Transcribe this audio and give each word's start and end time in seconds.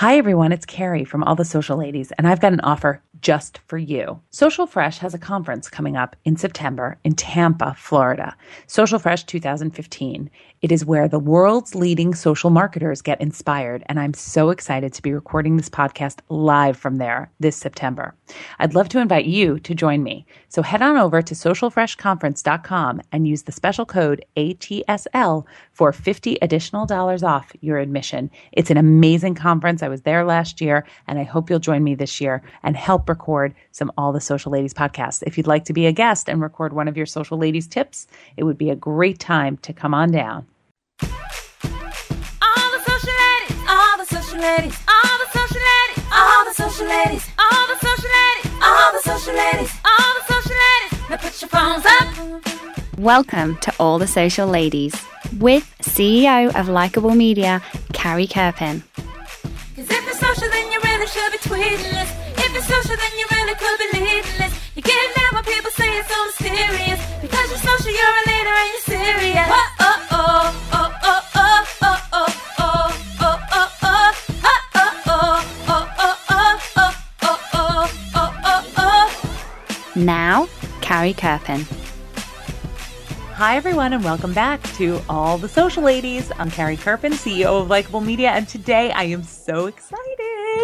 Hi, 0.00 0.16
everyone. 0.16 0.50
It's 0.50 0.64
Carrie 0.64 1.04
from 1.04 1.22
All 1.22 1.36
the 1.36 1.44
Social 1.44 1.76
Ladies, 1.76 2.10
and 2.12 2.26
I've 2.26 2.40
got 2.40 2.54
an 2.54 2.60
offer 2.60 3.02
just 3.20 3.58
for 3.66 3.78
you. 3.78 4.20
Social 4.30 4.66
Fresh 4.66 4.98
has 4.98 5.14
a 5.14 5.18
conference 5.18 5.68
coming 5.68 5.96
up 5.96 6.16
in 6.24 6.36
September 6.36 6.98
in 7.04 7.14
Tampa, 7.14 7.74
Florida. 7.78 8.36
Social 8.66 8.98
Fresh 8.98 9.24
2015. 9.24 10.30
It 10.62 10.70
is 10.70 10.84
where 10.84 11.08
the 11.08 11.18
world's 11.18 11.74
leading 11.74 12.14
social 12.14 12.50
marketers 12.50 13.00
get 13.00 13.20
inspired, 13.20 13.82
and 13.86 13.98
I'm 13.98 14.12
so 14.12 14.50
excited 14.50 14.92
to 14.92 15.02
be 15.02 15.12
recording 15.12 15.56
this 15.56 15.70
podcast 15.70 16.18
live 16.28 16.76
from 16.76 16.98
there 16.98 17.30
this 17.40 17.56
September. 17.56 18.14
I'd 18.58 18.74
love 18.74 18.90
to 18.90 19.00
invite 19.00 19.24
you 19.24 19.58
to 19.60 19.74
join 19.74 20.02
me. 20.02 20.26
So 20.48 20.60
head 20.60 20.82
on 20.82 20.98
over 20.98 21.22
to 21.22 21.34
socialfreshconference.com 21.34 23.00
and 23.10 23.26
use 23.26 23.44
the 23.44 23.52
special 23.52 23.86
code 23.86 24.24
ATSL 24.36 25.46
for 25.72 25.92
50 25.92 26.38
additional 26.42 26.84
dollars 26.84 27.22
off 27.22 27.52
your 27.62 27.78
admission. 27.78 28.30
It's 28.52 28.70
an 28.70 28.76
amazing 28.76 29.36
conference. 29.36 29.82
I 29.82 29.88
was 29.88 30.02
there 30.02 30.24
last 30.24 30.60
year, 30.60 30.86
and 31.08 31.18
I 31.18 31.24
hope 31.24 31.48
you'll 31.48 31.58
join 31.58 31.82
me 31.82 31.94
this 31.94 32.20
year 32.20 32.42
and 32.62 32.76
help 32.76 33.08
record 33.10 33.54
some 33.72 33.92
All 33.98 34.12
the 34.12 34.20
Social 34.20 34.50
Ladies 34.50 34.72
podcasts. 34.72 35.22
If 35.26 35.36
you'd 35.36 35.46
like 35.46 35.66
to 35.66 35.74
be 35.74 35.84
a 35.86 35.92
guest 35.92 36.28
and 36.28 36.40
record 36.40 36.72
one 36.72 36.88
of 36.88 36.96
your 36.96 37.04
social 37.04 37.36
ladies 37.36 37.66
tips, 37.66 38.06
it 38.38 38.44
would 38.44 38.56
be 38.56 38.70
a 38.70 38.76
great 38.76 39.18
time 39.18 39.58
to 39.58 39.72
come 39.74 39.92
on 39.92 40.10
down. 40.12 40.46
All 41.02 41.08
the 42.72 42.80
social 42.86 43.12
ladies, 43.12 43.58
all 43.68 43.98
the 43.98 44.06
social 44.06 44.40
ladies, 44.40 44.78
all 44.88 45.18
the 45.18 45.28
social 45.38 45.60
ladies, 45.68 46.04
all 46.12 46.44
the 46.44 46.54
social 46.54 46.86
ladies, 46.86 47.26
all 47.38 47.66
the 47.66 47.78
social 47.82 48.10
ladies, 48.14 48.50
all 48.64 48.90
the 48.92 49.00
social 49.02 49.34
ladies, 49.34 49.72
all 49.84 50.12
the 50.16 50.32
social 50.32 50.56
ladies. 50.64 51.10
Now 51.10 51.16
put 51.16 51.42
your 51.42 51.48
phones 51.50 51.84
up. 51.86 52.06
Welcome 52.98 53.56
to 53.62 53.74
All 53.80 53.98
the 53.98 54.06
Social 54.06 54.46
Ladies 54.46 54.94
with 55.38 55.74
CEO 55.80 56.54
of 56.54 56.68
Likeable 56.68 57.14
Media, 57.14 57.62
Carrie 57.92 58.26
Kerpen. 58.26 58.82
so 66.10 66.18
mysterious. 66.26 67.00
Because 67.22 67.46
you're 67.50 67.58
social, 67.58 67.92
you're 67.92 68.16
a 68.22 68.24
leader 68.26 68.54
and 68.60 68.68
you're 68.72 68.88
serious. 68.98 69.48
Oh, 69.48 69.68
oh, 69.80 70.00
oh, 70.12 70.50
oh, 70.72 70.90
oh. 71.02 71.20
Now, 79.96 80.48
Carrie 80.80 81.12
Kerpen. 81.12 81.66
Hi, 83.34 83.56
everyone, 83.56 83.92
and 83.92 84.02
welcome 84.02 84.32
back 84.32 84.62
to 84.74 85.00
All 85.08 85.36
the 85.36 85.48
Social 85.48 85.82
Ladies. 85.82 86.32
I'm 86.38 86.50
Carrie 86.50 86.76
Kerpen, 86.76 87.12
CEO 87.12 87.60
of 87.60 87.68
Likeable 87.68 88.00
Media, 88.00 88.30
and 88.30 88.48
today 88.48 88.90
I 88.92 89.04
am 89.04 89.22
so 89.22 89.66
excited 89.66 89.99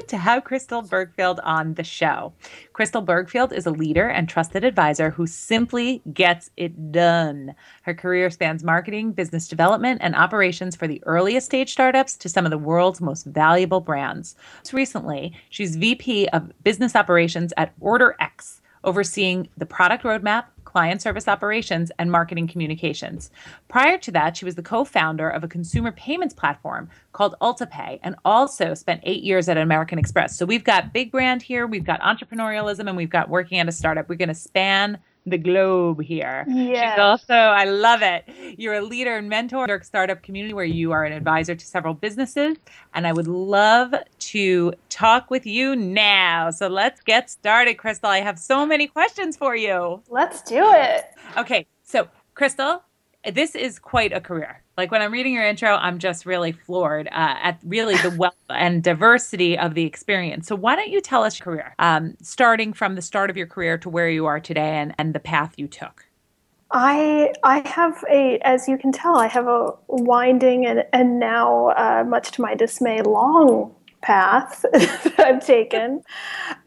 to 0.08 0.16
have 0.16 0.44
Crystal 0.44 0.82
Bergfield 0.82 1.38
on 1.42 1.74
the 1.74 1.84
show. 1.84 2.32
Crystal 2.72 3.02
Bergfield 3.02 3.52
is 3.52 3.66
a 3.66 3.70
leader 3.70 4.08
and 4.08 4.28
trusted 4.28 4.64
advisor 4.64 5.10
who 5.10 5.26
simply 5.26 6.02
gets 6.12 6.50
it 6.56 6.92
done. 6.92 7.54
Her 7.82 7.94
career 7.94 8.30
spans 8.30 8.62
marketing, 8.62 9.12
business 9.12 9.48
development, 9.48 10.00
and 10.02 10.14
operations 10.14 10.76
for 10.76 10.86
the 10.86 11.02
earliest 11.06 11.46
stage 11.46 11.72
startups 11.72 12.16
to 12.18 12.28
some 12.28 12.44
of 12.44 12.50
the 12.50 12.58
world's 12.58 13.00
most 13.00 13.26
valuable 13.26 13.80
brands. 13.80 14.36
Most 14.58 14.72
recently, 14.72 15.34
she's 15.50 15.76
VP 15.76 16.28
of 16.28 16.52
Business 16.62 16.94
Operations 16.94 17.52
at 17.56 17.78
OrderX, 17.80 18.60
overseeing 18.84 19.48
the 19.56 19.66
product 19.66 20.04
roadmap, 20.04 20.44
client 20.76 21.00
service 21.00 21.26
operations, 21.26 21.90
and 21.98 22.12
marketing 22.12 22.46
communications. 22.46 23.30
Prior 23.66 23.96
to 23.96 24.10
that, 24.10 24.36
she 24.36 24.44
was 24.44 24.56
the 24.56 24.62
co 24.62 24.84
founder 24.84 25.26
of 25.26 25.42
a 25.42 25.48
consumer 25.48 25.90
payments 25.90 26.34
platform 26.34 26.90
called 27.14 27.34
UltaPay 27.40 27.98
and 28.02 28.14
also 28.26 28.74
spent 28.74 29.00
eight 29.04 29.22
years 29.22 29.48
at 29.48 29.56
American 29.56 29.98
Express. 29.98 30.36
So 30.36 30.44
we've 30.44 30.64
got 30.64 30.92
big 30.92 31.10
brand 31.10 31.40
here, 31.40 31.66
we've 31.66 31.82
got 31.82 32.02
entrepreneurialism, 32.02 32.88
and 32.88 32.94
we've 32.94 33.08
got 33.08 33.30
working 33.30 33.58
at 33.58 33.66
a 33.70 33.72
startup. 33.72 34.06
We're 34.06 34.16
going 34.16 34.28
to 34.28 34.34
span 34.34 34.98
the 35.26 35.36
globe 35.36 36.00
here. 36.00 36.44
Yes. 36.48 36.94
She's 36.94 37.00
also, 37.00 37.34
I 37.34 37.64
love 37.64 38.00
it. 38.02 38.24
You're 38.56 38.74
a 38.74 38.80
leader 38.82 39.16
and 39.16 39.28
mentor 39.28 39.64
in 39.64 39.78
the 39.78 39.84
startup 39.84 40.22
community 40.22 40.54
where 40.54 40.64
you 40.64 40.92
are 40.92 41.04
an 41.04 41.12
advisor 41.12 41.54
to 41.54 41.66
several 41.66 41.94
businesses. 41.94 42.56
And 42.94 43.06
I 43.06 43.12
would 43.12 43.26
love 43.26 43.94
to 44.18 44.72
talk 44.88 45.30
with 45.30 45.44
you 45.44 45.74
now. 45.74 46.50
So 46.50 46.68
let's 46.68 47.00
get 47.00 47.28
started, 47.28 47.74
Crystal. 47.74 48.08
I 48.08 48.20
have 48.20 48.38
so 48.38 48.64
many 48.64 48.86
questions 48.86 49.36
for 49.36 49.56
you. 49.56 50.02
Let's 50.08 50.42
do 50.42 50.62
it. 50.64 51.06
Okay, 51.36 51.66
so 51.82 52.08
Crystal, 52.34 52.82
this 53.32 53.54
is 53.54 53.78
quite 53.78 54.12
a 54.12 54.20
career. 54.20 54.62
Like 54.76 54.90
when 54.90 55.00
I'm 55.00 55.12
reading 55.12 55.32
your 55.32 55.44
intro, 55.44 55.74
I'm 55.74 55.98
just 55.98 56.26
really 56.26 56.52
floored 56.52 57.08
uh, 57.08 57.34
at 57.42 57.58
really 57.64 57.96
the 57.96 58.10
wealth 58.10 58.34
and 58.50 58.82
diversity 58.82 59.58
of 59.58 59.74
the 59.74 59.84
experience. 59.84 60.46
So 60.46 60.54
why 60.54 60.76
don't 60.76 60.90
you 60.90 61.00
tell 61.00 61.22
us 61.22 61.38
your 61.38 61.44
career, 61.44 61.74
um, 61.78 62.16
starting 62.20 62.72
from 62.72 62.94
the 62.94 63.02
start 63.02 63.30
of 63.30 63.36
your 63.36 63.46
career 63.46 63.78
to 63.78 63.88
where 63.88 64.10
you 64.10 64.26
are 64.26 64.40
today 64.40 64.76
and, 64.76 64.94
and 64.98 65.14
the 65.14 65.20
path 65.20 65.54
you 65.56 65.66
took? 65.66 66.06
I 66.72 67.32
I 67.44 67.60
have 67.66 68.04
a, 68.10 68.38
as 68.40 68.68
you 68.68 68.76
can 68.76 68.90
tell, 68.90 69.16
I 69.16 69.28
have 69.28 69.46
a 69.46 69.72
winding 69.86 70.66
and 70.66 70.84
and 70.92 71.20
now, 71.20 71.68
uh, 71.68 72.04
much 72.06 72.32
to 72.32 72.42
my 72.42 72.54
dismay, 72.54 73.02
long 73.02 73.75
path 74.06 74.64
that 74.72 75.14
I've 75.18 75.44
taken. 75.44 76.00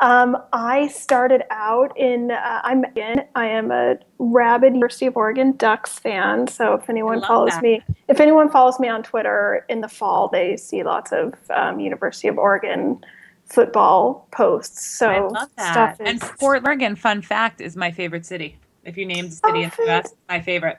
Um, 0.01 0.35
I 0.51 0.89
started 0.89 1.43
out 1.49 1.97
in 1.97 2.31
uh, 2.31 2.59
I'm 2.65 2.83
in, 2.97 3.23
I 3.33 3.45
am 3.47 3.71
a 3.71 3.95
rabid 4.19 4.73
University 4.73 5.05
of 5.05 5.15
Oregon 5.15 5.53
Ducks 5.53 5.97
fan. 5.97 6.47
So 6.47 6.73
if 6.73 6.89
anyone 6.89 7.21
follows 7.21 7.51
that. 7.51 7.63
me, 7.63 7.81
if 8.09 8.19
anyone 8.19 8.49
follows 8.49 8.77
me 8.77 8.89
on 8.89 9.03
Twitter 9.03 9.65
in 9.69 9.79
the 9.79 9.87
fall, 9.87 10.27
they 10.27 10.57
see 10.57 10.83
lots 10.83 11.13
of 11.13 11.33
um, 11.55 11.79
University 11.79 12.27
of 12.27 12.37
Oregon 12.37 12.99
football 13.45 14.27
posts. 14.31 14.85
So 14.97 15.07
I 15.09 15.19
love 15.21 15.49
that. 15.55 15.71
stuff 15.71 15.97
And 16.05 16.21
is 16.21 16.29
Portland, 16.37 16.67
Oregon, 16.67 16.95
fun 16.97 17.21
fact, 17.21 17.61
is 17.61 17.77
my 17.77 17.89
favorite 17.89 18.25
city. 18.25 18.57
If 18.83 18.97
you 18.97 19.05
named 19.05 19.29
a 19.29 19.31
city 19.31 19.59
Oh, 19.59 19.63
in 19.63 19.71
the 19.77 19.91
US, 19.93 20.13
my 20.27 20.41
favorite. 20.41 20.77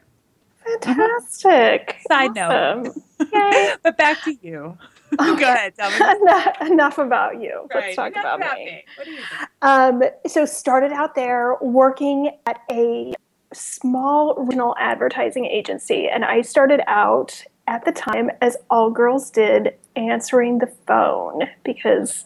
fantastic. 0.63 1.97
Side 2.07 2.35
note. 2.35 2.51
Awesome. 2.51 3.03
Yay. 3.33 3.75
but 3.83 3.97
back 3.97 4.23
to 4.25 4.37
you. 4.43 4.77
Go 5.19 5.35
ahead, 5.35 5.75
tell 5.77 5.91
me. 5.91 5.97
enough, 6.23 6.57
enough 6.61 6.99
about 6.99 7.41
you. 7.41 7.69
Right, 7.75 7.85
Let's 7.85 7.97
talk 7.97 8.13
enough 8.13 8.37
about, 8.37 8.59
me. 8.59 8.85
What 8.97 9.05
do 9.05 9.11
you 9.11 9.17
think? 9.17 9.51
Um, 9.63 10.03
so 10.27 10.45
started 10.45 10.93
out 10.93 11.15
there 11.15 11.57
working 11.61 12.31
at 12.47 12.61
a 12.71 13.13
small 13.53 14.35
regional 14.37 14.77
advertising 14.79 15.47
agency, 15.47 16.09
and 16.09 16.25
I 16.25 16.43
started 16.43 16.81
out 16.87 17.45
at 17.67 17.85
the 17.85 17.93
time 17.93 18.31
as 18.41 18.57
all 18.69 18.91
girls 18.91 19.31
did, 19.31 19.75
answering 19.97 20.59
the 20.59 20.73
phone 20.87 21.43
because 21.65 22.25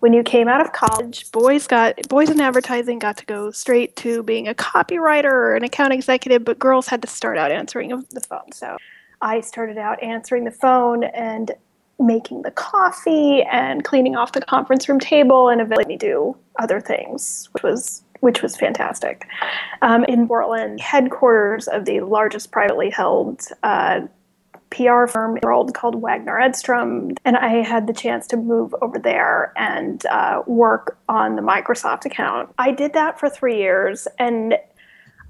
when 0.00 0.12
you 0.12 0.22
came 0.22 0.48
out 0.48 0.60
of 0.60 0.72
college, 0.72 1.30
boys 1.30 1.66
got 1.66 1.96
boys 2.08 2.28
in 2.28 2.40
advertising 2.40 2.98
got 2.98 3.16
to 3.18 3.26
go 3.26 3.50
straight 3.50 3.94
to 3.96 4.22
being 4.22 4.48
a 4.48 4.54
copywriter 4.54 5.30
or 5.30 5.54
an 5.54 5.62
account 5.62 5.92
executive, 5.92 6.44
but 6.44 6.58
girls 6.58 6.88
had 6.88 7.00
to 7.02 7.08
start 7.08 7.38
out 7.38 7.52
answering 7.52 7.90
the 8.10 8.20
phone. 8.20 8.50
So 8.52 8.76
I 9.20 9.40
started 9.40 9.78
out 9.78 10.02
answering 10.02 10.44
the 10.44 10.50
phone 10.50 11.04
and 11.04 11.52
making 11.98 12.42
the 12.42 12.50
coffee 12.50 13.42
and 13.42 13.84
cleaning 13.84 14.16
off 14.16 14.32
the 14.32 14.40
conference 14.42 14.88
room 14.88 14.98
table 15.00 15.48
and 15.48 15.60
eventually 15.60 15.96
do 15.96 16.36
other 16.58 16.80
things, 16.80 17.48
which 17.52 17.62
was 17.62 18.02
which 18.20 18.40
was 18.40 18.56
fantastic. 18.56 19.26
Um, 19.82 20.04
in 20.04 20.28
Portland, 20.28 20.80
headquarters 20.80 21.66
of 21.66 21.86
the 21.86 22.00
largest 22.02 22.52
privately 22.52 22.88
held 22.88 23.42
uh, 23.64 24.02
PR 24.70 25.06
firm 25.06 25.32
in 25.32 25.40
the 25.40 25.46
world 25.46 25.74
called 25.74 26.00
Waggener 26.00 26.40
Edstrom, 26.40 27.16
and 27.24 27.36
I 27.36 27.62
had 27.62 27.88
the 27.88 27.92
chance 27.92 28.26
to 28.28 28.36
move 28.36 28.74
over 28.80 28.98
there 28.98 29.52
and 29.56 30.06
uh, 30.06 30.42
work 30.46 30.98
on 31.08 31.36
the 31.36 31.42
Microsoft 31.42 32.04
account. 32.04 32.48
I 32.58 32.70
did 32.70 32.92
that 32.94 33.20
for 33.20 33.28
three 33.28 33.58
years, 33.58 34.08
and 34.18 34.56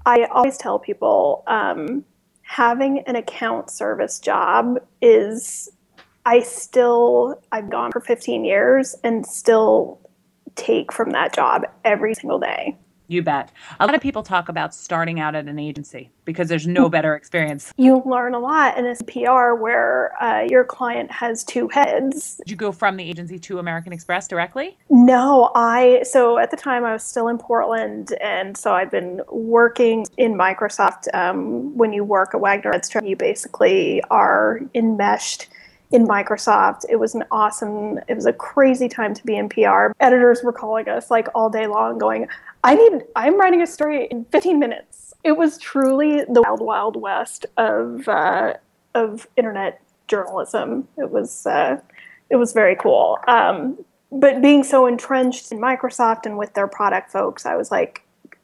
I 0.05 0.25
always 0.25 0.57
tell 0.57 0.77
people 0.77 1.43
um, 1.47 2.05
having 2.43 2.99
an 2.99 3.15
account 3.15 3.69
service 3.69 4.19
job 4.19 4.77
is. 5.01 5.69
I 6.25 6.41
still, 6.41 7.41
I've 7.51 7.69
gone 7.69 7.91
for 7.91 7.99
15 7.99 8.45
years 8.45 8.95
and 9.03 9.25
still 9.25 9.99
take 10.55 10.91
from 10.91 11.11
that 11.11 11.33
job 11.33 11.63
every 11.83 12.13
single 12.13 12.39
day. 12.39 12.77
You 13.07 13.21
bet. 13.21 13.51
A 13.79 13.85
lot 13.85 13.95
of 13.95 14.01
people 14.01 14.23
talk 14.23 14.47
about 14.47 14.73
starting 14.73 15.19
out 15.19 15.35
at 15.35 15.47
an 15.47 15.59
agency 15.59 16.09
because 16.23 16.47
there's 16.47 16.65
no 16.65 16.87
better 16.89 17.15
experience. 17.15 17.73
You 17.77 18.01
learn 18.05 18.33
a 18.33 18.39
lot 18.39 18.77
in 18.77 18.85
a 18.85 18.95
PR 19.03 19.53
where 19.61 20.13
uh, 20.23 20.43
your 20.49 20.63
client 20.63 21.11
has 21.11 21.43
two 21.43 21.67
heads. 21.67 22.37
Did 22.37 22.51
you 22.51 22.55
go 22.55 22.71
from 22.71 22.95
the 22.95 23.03
agency 23.03 23.37
to 23.39 23.59
American 23.59 23.91
Express 23.91 24.27
directly? 24.27 24.77
No, 24.89 25.51
I 25.53 26.03
so 26.03 26.37
at 26.37 26.49
the 26.49 26.57
time 26.57 26.85
I 26.85 26.93
was 26.93 27.03
still 27.03 27.27
in 27.27 27.37
Portland, 27.37 28.13
and 28.21 28.55
so 28.55 28.73
I've 28.73 28.89
been 28.89 29.21
working 29.29 30.05
in 30.17 30.33
Microsoft. 30.35 31.13
Um, 31.13 31.77
when 31.77 31.91
you 31.91 32.05
work 32.05 32.33
at 32.33 32.41
Waggener 32.41 32.73
Edstrom, 32.73 33.05
you 33.05 33.17
basically 33.17 34.01
are 34.09 34.61
enmeshed 34.73 35.49
in 35.93 36.05
Microsoft. 36.05 36.83
It 36.89 36.97
was 36.97 37.15
an 37.15 37.23
awesome, 37.31 37.99
it 38.09 38.15
was 38.15 38.25
a 38.25 38.33
crazy 38.33 38.89
time 38.89 39.13
to 39.13 39.23
be 39.23 39.37
in 39.37 39.47
PR. 39.47 39.93
Editors 40.01 40.41
were 40.43 40.51
calling 40.51 40.89
us 40.89 41.09
like 41.09 41.27
all 41.33 41.49
day 41.49 41.67
long, 41.67 41.97
going, 41.97 42.27
"I 42.63 42.75
need, 42.75 43.03
I'm 43.15 43.39
writing 43.39 43.61
a 43.61 43.67
story 43.67 44.07
in 44.07 44.25
15 44.25 44.59
minutes." 44.59 45.13
It 45.23 45.37
was 45.37 45.57
truly 45.57 46.25
the 46.25 46.41
wild, 46.41 46.59
wild 46.59 46.95
west 47.01 47.45
of 47.55 48.09
uh, 48.09 48.55
of 48.93 49.27
internet 49.37 49.79
journalism. 50.07 50.87
It 50.97 51.09
was. 51.09 51.45
Uh, 51.45 51.79
it 52.29 52.37
was 52.37 52.51
very 52.51 52.75
cool. 52.75 53.19
Um, 53.27 53.77
but 54.11 54.41
being 54.41 54.63
so 54.63 54.87
entrenched 54.87 55.51
in 55.51 55.59
Microsoft 55.59 56.25
and 56.25 56.35
with 56.35 56.53
their 56.55 56.67
product 56.67 57.11
folks, 57.11 57.45
I 57.45 57.55
was 57.55 57.69
like, 57.69 58.03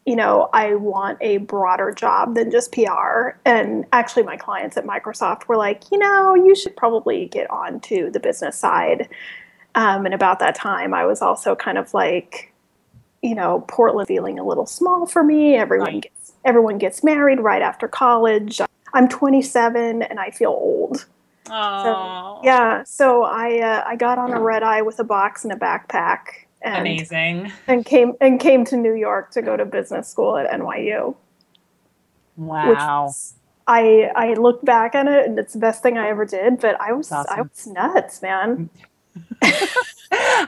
you 0.10 0.16
know, 0.16 0.50
I 0.54 0.74
want 0.74 1.20
a 1.22 1.38
broader 1.38 1.92
job 1.92 2.34
than 2.34 2.50
just 2.50 2.72
PR. 2.72 3.38
And 3.46 3.86
actually, 3.94 4.24
my 4.24 4.38
clients 4.38 4.76
at 4.76 4.84
Microsoft 4.84 5.48
were 5.48 5.56
like, 5.56 5.84
you 5.92 6.00
know, 6.00 6.34
you 6.34 6.56
should 6.56 6.76
probably 6.76 7.28
get 7.28 7.48
on 7.52 7.80
to 7.82 8.10
the 8.10 8.20
business 8.20 8.58
side. 8.58 9.08
Um, 9.76 10.08
and 10.08 10.16
about 10.16 10.40
that 10.40 10.56
time, 10.56 10.96
I 10.96 11.06
was 11.06 11.22
also 11.22 11.56
kind 11.56 11.78
of 11.78 11.94
like, 11.94 12.52
you 13.22 13.36
know, 13.36 13.64
Portland 13.68 14.08
feeling 14.08 14.40
a 14.40 14.44
little 14.44 14.66
small 14.66 15.06
for 15.06 15.24
me. 15.24 15.54
Everyone 15.54 16.00
gets 16.00 16.34
everyone 16.44 16.80
gets 16.80 17.04
married 17.04 17.40
right 17.40 17.62
after 17.62 17.88
college. 17.88 18.60
I'm 18.96 19.10
27 19.10 20.02
and 20.02 20.20
I 20.20 20.32
feel 20.32 20.50
old. 20.50 21.06
Oh, 21.52 22.40
Yeah, 22.44 22.82
so 22.84 23.26
I 23.26 23.60
uh, 23.60 23.84
I 23.86 23.96
got 23.96 24.18
on 24.18 24.32
a 24.32 24.42
red 24.42 24.64
eye 24.64 24.82
with 24.82 24.98
a 24.98 25.04
box 25.04 25.44
and 25.44 25.54
a 25.54 25.56
backpack 25.56 26.48
and 26.62 26.88
amazing. 26.88 27.52
and 27.68 27.86
came 27.86 28.14
and 28.22 28.40
came 28.40 28.66
to 28.66 28.78
New 28.78 28.94
York 28.94 29.32
to 29.32 29.42
go 29.42 29.56
to 29.58 29.66
business 29.66 30.08
school 30.08 30.38
at 30.38 30.50
NYU. 30.52 31.16
Wow. 32.38 33.06
was- 33.06 33.34
I 33.68 34.10
I 34.16 34.34
look 34.34 34.66
back 34.66 34.96
on 34.96 35.08
it 35.08 35.28
and 35.28 35.38
it's 35.38 35.54
the 35.54 35.60
best 35.60 35.84
thing 35.84 35.98
I 35.98 36.10
ever 36.10 36.26
did, 36.26 36.60
but 36.60 36.80
I 36.82 36.92
was 36.92 37.10
That's 37.10 37.30
I 37.30 37.42
was 37.42 37.68
nuts, 37.68 38.22
man. 38.22 38.70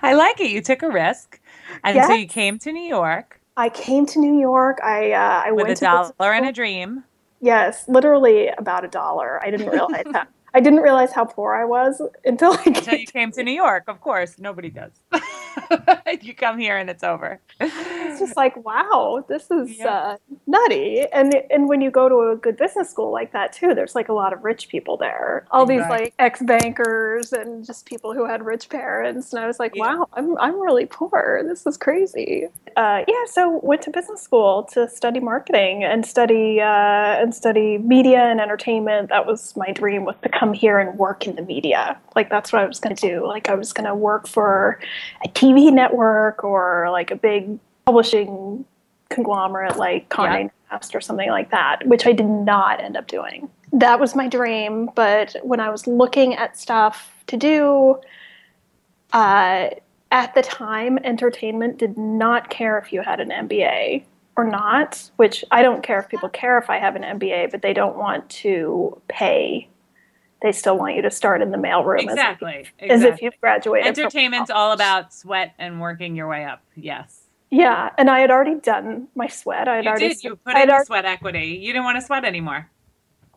I 0.04 0.13
like 0.13 0.40
it. 0.40 0.50
You 0.50 0.62
took 0.62 0.81
a 0.81 0.90
risk, 0.90 1.40
and 1.84 2.04
so 2.06 2.14
you 2.14 2.25
came 2.25 2.57
to 2.60 2.72
New 2.72 2.88
York 2.88 3.42
I 3.57 3.69
came 3.69 4.06
to 4.07 4.19
New 4.19 4.40
York. 4.40 4.80
I 4.84 5.12
uh, 5.12 5.44
I 5.46 5.52
with 5.52 5.68
went 5.68 5.78
a 5.78 5.81
dollar 5.81 6.34
and 6.34 6.48
a 6.48 6.52
dream. 6.52 7.04
Yes, 7.42 7.88
literally 7.88 8.48
about 8.48 8.86
a 8.86 8.88
dollar. 8.88 9.40
I 9.44 9.52
didn't 9.52 9.69
realize 9.69 10.06
that. 10.14 10.30
I 10.54 10.60
didn't 10.60 10.80
realize 10.80 11.14
how 11.14 11.25
poor 11.25 11.54
I 11.54 11.64
was 11.64 12.02
until 12.25 12.54
I 12.54 12.64
Until 12.66 12.98
you 12.98 13.07
came 13.07 13.31
to 13.31 13.44
New 13.44 13.54
York, 13.54 13.86
of 13.88 14.02
course. 14.02 14.38
Nobody 14.38 14.69
does. 14.69 14.92
you 16.21 16.33
come 16.33 16.57
here 16.57 16.77
and 16.77 16.89
it's 16.89 17.03
over. 17.03 17.39
it's 17.59 18.19
just 18.19 18.36
like 18.38 18.56
wow 18.65 19.24
this 19.27 19.50
is 19.51 19.77
Yeah. 19.80 19.88
uh, 19.88 20.18
nutty 20.48 21.06
and 21.13 21.33
and 21.50 21.68
when 21.69 21.81
you 21.81 21.89
go 21.92 22.09
to 22.09 22.30
a 22.31 22.36
good 22.36 22.57
business 22.57 22.89
school 22.89 23.12
like 23.12 23.31
that 23.33 23.53
too 23.53 23.74
there's 23.74 23.95
like 23.95 24.09
a 24.09 24.13
lot 24.13 24.33
of 24.33 24.44
rich 24.44 24.68
people 24.68 24.98
there 24.98 25.45
all 25.51 25.65
these 25.65 25.77
Exactly. 25.81 26.06
like 26.06 26.13
ex-bankers 26.19 27.33
and 27.33 27.65
just 27.65 27.86
people 27.86 28.13
who 28.13 28.25
had 28.25 28.45
rich 28.45 28.69
parents 28.69 29.33
and 29.33 29.42
i 29.44 29.48
was 29.48 29.59
like 29.59 29.75
Yeah. 29.75 29.95
wow 29.95 30.07
i'm, 30.13 30.38
I'm 30.38 30.59
really 30.62 30.86
poor 30.86 31.42
this 31.48 31.65
is 31.65 31.77
crazy 31.77 32.47
uh, 32.77 33.04
yeah 33.07 33.25
so 33.27 33.59
went 33.63 33.81
to 33.83 33.89
business 33.92 34.21
school 34.21 34.63
to 34.63 34.88
study 34.89 35.19
marketing 35.19 35.83
and 35.83 36.06
study 36.06 36.62
uh, 36.62 36.65
and 37.21 37.33
study 37.36 37.77
media 37.77 38.19
and 38.24 38.39
entertainment 38.39 39.09
that 39.09 39.25
was 39.25 39.56
my 39.57 39.71
dream 39.71 40.06
was 40.06 40.15
to 40.24 40.30
come 40.30 40.54
here 40.54 40.80
and 40.80 40.97
work 40.97 41.27
in 41.27 41.36
the 41.36 41.42
media 41.42 41.97
like 42.15 42.30
that's 42.30 42.54
what 42.54 42.62
i 42.62 42.65
was 42.65 42.80
going 42.80 42.95
to 42.95 43.07
do 43.07 43.25
like 43.27 43.50
i 43.50 43.54
was 43.56 43.74
going 43.74 43.86
to 43.88 43.95
work 43.95 44.27
for 44.27 44.80
a 45.25 45.27
tv 45.42 45.74
network 45.74 46.44
or 46.44 46.90
like 46.92 47.10
a 47.10 47.16
big 47.16 47.58
publishing 47.86 48.64
conglomerate 49.10 49.78
like 49.78 50.08
Condé 50.10 50.50
Nast 50.72 50.96
or 50.96 51.02
something 51.02 51.30
like 51.30 51.52
that, 51.52 51.86
which 51.86 52.06
I 52.06 52.12
did 52.12 52.28
not 52.28 52.80
end 52.80 52.96
up 52.96 53.08
doing. 53.08 53.50
That 53.74 54.00
was 54.00 54.16
my 54.16 54.28
dream, 54.28 54.90
but 54.96 55.36
when 55.44 55.60
I 55.60 55.70
was 55.70 55.88
looking 55.88 56.36
at 56.36 56.58
stuff 56.58 57.24
to 57.28 57.38
do, 57.38 58.00
uh, 59.14 59.70
at 60.12 60.36
the 60.36 60.42
time, 60.42 60.98
entertainment 61.00 61.78
did 61.78 61.98
not 61.98 62.50
care 62.50 62.78
if 62.78 62.94
you 62.94 63.02
had 63.02 63.20
an 63.20 63.30
MBA 63.30 64.04
or 64.36 64.46
not, 64.46 65.10
which 65.16 65.44
I 65.52 65.62
don't 65.62 65.84
care 65.84 66.00
if 66.00 66.08
people 66.08 66.30
care 66.30 66.58
if 66.58 66.70
I 66.70 66.78
have 66.78 66.96
an 66.96 67.04
MBA, 67.04 67.52
but 67.52 67.62
they 67.62 67.74
don't 67.74 67.98
want 67.98 68.30
to 68.30 69.02
pay. 69.08 69.68
They 70.42 70.52
still 70.52 70.78
want 70.78 70.96
you 70.96 71.02
to 71.04 71.12
start 71.12 71.42
in 71.42 71.52
the 71.52 71.58
mailroom 71.58 72.00
as 72.00 72.14
Exactly. 72.14 72.66
as, 72.80 73.04
if 73.04 73.22
you've 73.22 73.40
graduated. 73.40 73.96
from 73.96 74.04
Entertainment's 74.06 74.50
all 74.50 74.72
about 74.72 75.14
sweat 75.14 75.54
and 75.60 75.80
working 75.80 76.16
your 76.16 76.28
way 76.28 76.46
up. 76.46 76.62
Yes. 76.76 77.20
Yeah, 77.52 77.90
and 77.98 78.10
I 78.10 78.20
had 78.22 78.32
already 78.32 78.56
done 78.56 79.08
my 79.14 79.28
sweat. 79.28 79.68
I 79.68 79.76
had 79.76 79.84
You 79.86 79.90
already 79.92 80.08
did. 80.10 80.24
You 80.24 80.36
put 80.38 80.56
I 80.56 80.60
had 80.60 80.70
in 80.70 80.72
already- 80.72 80.86
sweat 80.86 81.06
equity. 81.06 81.48
You 81.62 81.74
didn't 81.74 81.84
want 81.84 82.00
to 82.00 82.06
sweat 82.06 82.26
anymore. 82.26 82.70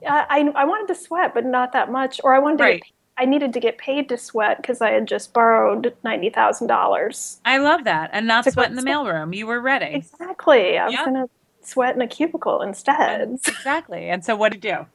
I, 0.09 0.27
I 0.31 0.63
I 0.63 0.65
wanted 0.65 0.93
to 0.95 1.01
sweat, 1.01 1.35
but 1.35 1.45
not 1.45 1.73
that 1.73 1.91
much. 1.91 2.21
Or 2.25 2.35
I 2.35 2.39
wanted 2.39 2.59
to 2.59 2.65
Right. 2.65 2.83
get, 2.83 2.91
I 3.17 3.25
needed 3.27 3.53
to 3.55 3.61
get 3.61 3.77
paid 3.79 4.09
to 4.11 4.17
sweat 4.19 4.59
because 4.61 4.81
I 4.81 4.91
had 4.91 5.07
just 5.07 5.33
borrowed 5.35 5.95
ninety 6.05 6.31
thousand 6.31 6.69
dollars. 6.69 7.41
I 7.45 7.59
love 7.59 7.85
that. 7.85 8.11
And 8.13 8.27
not 8.27 8.45
sweat 8.51 8.71
in 8.71 8.77
the 8.77 8.83
mailroom. 8.83 9.35
You 9.37 9.47
were 9.47 9.61
ready. 9.61 9.95
Exactly. 9.95 10.79
I 10.79 10.85
was 10.87 10.95
Yep. 10.95 11.05
gonna 11.05 11.27
sweat 11.63 11.95
in 11.97 12.01
a 12.03 12.07
cubicle 12.09 12.61
instead. 12.63 13.39
Exactly. 13.47 14.09
And 14.11 14.25
so 14.25 14.37
what 14.37 14.53
did 14.53 14.65
you 14.65 14.71
do? 14.77 14.87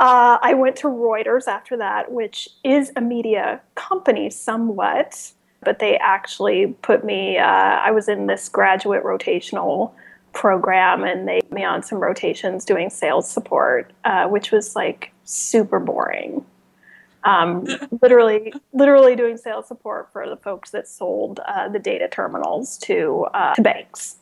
Uh, 0.00 0.38
I 0.40 0.54
went 0.54 0.76
to 0.76 0.88
Reuters 0.88 1.46
after 1.46 1.76
that, 1.76 2.12
which 2.12 2.48
is 2.64 2.92
a 2.96 3.00
media 3.00 3.60
company 3.74 4.30
somewhat, 4.30 5.32
but 5.62 5.78
they 5.78 5.96
actually 5.98 6.76
put 6.82 7.04
me. 7.04 7.38
Uh, 7.38 7.44
I 7.44 7.90
was 7.90 8.08
in 8.08 8.26
this 8.26 8.48
graduate 8.48 9.04
rotational 9.04 9.92
program, 10.32 11.04
and 11.04 11.28
they 11.28 11.40
put 11.40 11.52
me 11.52 11.64
on 11.64 11.82
some 11.82 11.98
rotations 11.98 12.64
doing 12.64 12.90
sales 12.90 13.30
support, 13.30 13.92
uh, 14.04 14.28
which 14.28 14.50
was 14.50 14.74
like 14.76 15.12
super 15.24 15.78
boring. 15.78 16.44
Um, 17.24 17.66
literally, 18.02 18.52
literally 18.72 19.14
doing 19.16 19.36
sales 19.36 19.68
support 19.68 20.10
for 20.12 20.28
the 20.28 20.36
folks 20.36 20.70
that 20.70 20.88
sold 20.88 21.40
uh, 21.46 21.68
the 21.68 21.78
data 21.78 22.08
terminals 22.08 22.78
to 22.78 23.26
uh, 23.34 23.54
to 23.54 23.62
banks. 23.62 24.16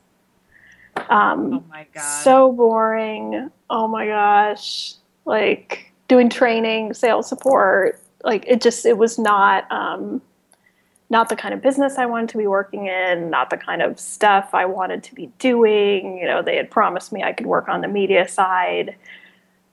Um, 1.08 1.54
Oh 1.54 1.64
my 1.68 1.86
God. 1.92 2.22
so 2.22 2.52
boring. 2.52 3.50
Oh 3.70 3.88
my 3.88 4.06
gosh. 4.06 4.94
Like 5.30 5.92
doing 6.08 6.28
training, 6.28 6.92
sales 6.94 7.28
support, 7.28 8.00
like 8.24 8.44
it 8.48 8.60
just 8.60 8.84
it 8.84 8.98
was 8.98 9.16
not 9.16 9.70
um 9.70 10.20
not 11.08 11.28
the 11.28 11.36
kind 11.36 11.54
of 11.54 11.60
business 11.60 11.98
I 11.98 12.06
wanted 12.06 12.30
to 12.30 12.38
be 12.38 12.46
working 12.46 12.86
in, 12.86 13.30
not 13.30 13.50
the 13.50 13.56
kind 13.56 13.80
of 13.80 13.98
stuff 13.98 14.50
I 14.54 14.64
wanted 14.64 15.02
to 15.04 15.14
be 15.14 15.26
doing. 15.38 16.18
You 16.18 16.26
know, 16.26 16.42
they 16.42 16.56
had 16.56 16.70
promised 16.70 17.12
me 17.12 17.22
I 17.22 17.32
could 17.32 17.46
work 17.46 17.68
on 17.68 17.80
the 17.80 17.88
media 17.88 18.28
side. 18.28 18.96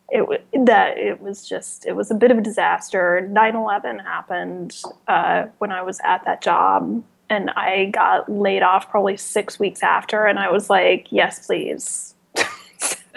It 0.09 0.45
that 0.65 0.97
it 0.97 1.21
was 1.21 1.47
just 1.47 1.87
it 1.87 1.95
was 1.95 2.11
a 2.11 2.15
bit 2.15 2.29
of 2.29 2.37
a 2.37 2.41
disaster. 2.41 3.27
9/11 3.31 4.03
happened 4.03 4.79
uh, 5.07 5.47
when 5.57 5.71
I 5.71 5.81
was 5.81 5.99
at 6.03 6.23
that 6.25 6.41
job, 6.41 7.03
and 7.29 7.49
I 7.51 7.85
got 7.93 8.31
laid 8.31 8.61
off 8.61 8.89
probably 8.89 9.17
six 9.17 9.59
weeks 9.59 9.81
after, 9.83 10.25
and 10.25 10.37
I 10.39 10.51
was 10.51 10.69
like, 10.69 11.07
"Yes, 11.09 11.45
please." 11.47 12.13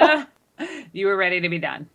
Ah, 0.03 0.27
you 0.93 1.07
were 1.07 1.17
ready 1.17 1.41
to 1.41 1.49
be 1.49 1.59
done. 1.59 1.89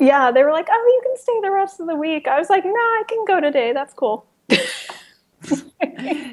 yeah, 0.00 0.30
they 0.30 0.44
were 0.44 0.52
like, 0.52 0.68
"Oh, 0.70 1.00
you 1.02 1.08
can 1.08 1.16
stay 1.22 1.40
the 1.42 1.50
rest 1.50 1.80
of 1.80 1.86
the 1.86 1.96
week." 1.96 2.28
I 2.28 2.38
was 2.38 2.50
like, 2.50 2.64
"No, 2.64 2.70
I 2.72 3.02
can 3.08 3.24
go 3.26 3.40
today. 3.40 3.72
That's 3.72 3.94
cool." 3.94 4.26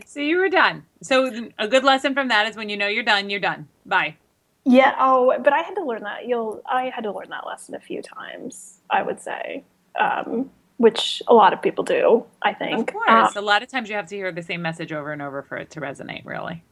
So 0.06 0.20
you 0.20 0.38
were 0.38 0.50
done. 0.50 0.84
So 1.02 1.50
a 1.60 1.68
good 1.68 1.84
lesson 1.84 2.14
from 2.14 2.30
that 2.30 2.48
is 2.48 2.56
when 2.56 2.68
you 2.68 2.78
know 2.78 2.88
you're 2.88 3.04
done, 3.04 3.30
you're 3.30 3.40
done. 3.40 3.68
Bye. 3.86 4.18
Yeah. 4.66 4.96
Oh, 5.00 5.36
but 5.44 5.54
I 5.54 5.62
had 5.62 5.76
to 5.76 5.84
learn 5.84 6.04
that. 6.04 6.28
You'll. 6.28 6.62
I 6.66 6.92
had 6.94 7.04
to 7.04 7.12
learn 7.12 7.30
that 7.30 7.46
lesson 7.46 7.76
a 7.76 7.80
few 7.80 8.02
times. 8.02 8.80
I 8.90 9.04
would 9.04 9.22
say, 9.22 9.64
um, 10.00 10.50
which 10.78 11.22
a 11.28 11.34
lot 11.34 11.54
of 11.54 11.62
people 11.62 11.84
do. 11.84 12.26
I 12.42 12.54
think. 12.54 12.90
Of 12.90 12.94
course. 12.94 13.36
Um, 13.38 13.44
a 13.44 13.46
lot 13.46 13.62
of 13.64 13.70
times 13.70 13.88
you 13.88 13.96
have 13.96 14.08
to 14.08 14.16
hear 14.16 14.32
the 14.32 14.42
same 14.44 14.62
message 14.62 14.92
over 14.92 15.12
and 15.14 15.22
over 15.22 15.44
for 15.44 15.58
it 15.58 15.70
to 15.72 15.82
resonate, 15.82 16.26
really. 16.26 16.64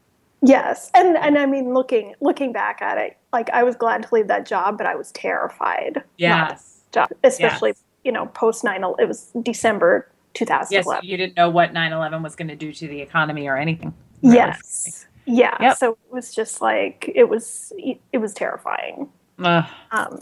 Yes, 0.42 0.90
and 0.94 1.16
and 1.16 1.38
I 1.38 1.46
mean, 1.46 1.74
looking 1.74 2.14
looking 2.20 2.52
back 2.52 2.80
at 2.82 2.98
it, 2.98 3.16
like 3.32 3.50
I 3.50 3.62
was 3.62 3.76
glad 3.76 4.04
to 4.04 4.14
leave 4.14 4.28
that 4.28 4.46
job, 4.46 4.78
but 4.78 4.86
I 4.86 4.94
was 4.94 5.12
terrified. 5.12 6.02
Yes. 6.16 6.80
Job, 6.92 7.08
especially 7.22 7.70
Yes. 7.70 7.82
you 8.04 8.12
know 8.12 8.26
post 8.26 8.64
nine. 8.64 8.82
It 8.98 9.08
was 9.08 9.30
December 9.42 10.10
two 10.34 10.44
thousand 10.46 10.72
Yes, 10.72 10.86
you 11.02 11.16
didn't 11.16 11.36
know 11.36 11.50
what 11.50 11.72
9 11.72 11.92
11 11.92 12.22
was 12.22 12.34
going 12.36 12.48
to 12.48 12.56
do 12.56 12.72
to 12.72 12.86
the 12.88 13.00
economy 13.00 13.46
or 13.46 13.56
anything. 13.56 13.92
Yes. 14.22 15.06
Yeah. 15.26 15.56
Yep. 15.60 15.76
So 15.76 15.92
it 15.92 16.12
was 16.12 16.34
just 16.34 16.60
like 16.62 17.10
it 17.14 17.28
was 17.28 17.72
it 18.12 18.18
was 18.18 18.32
terrifying. 18.32 19.08
Ugh. 19.40 19.64
Um, 19.92 20.18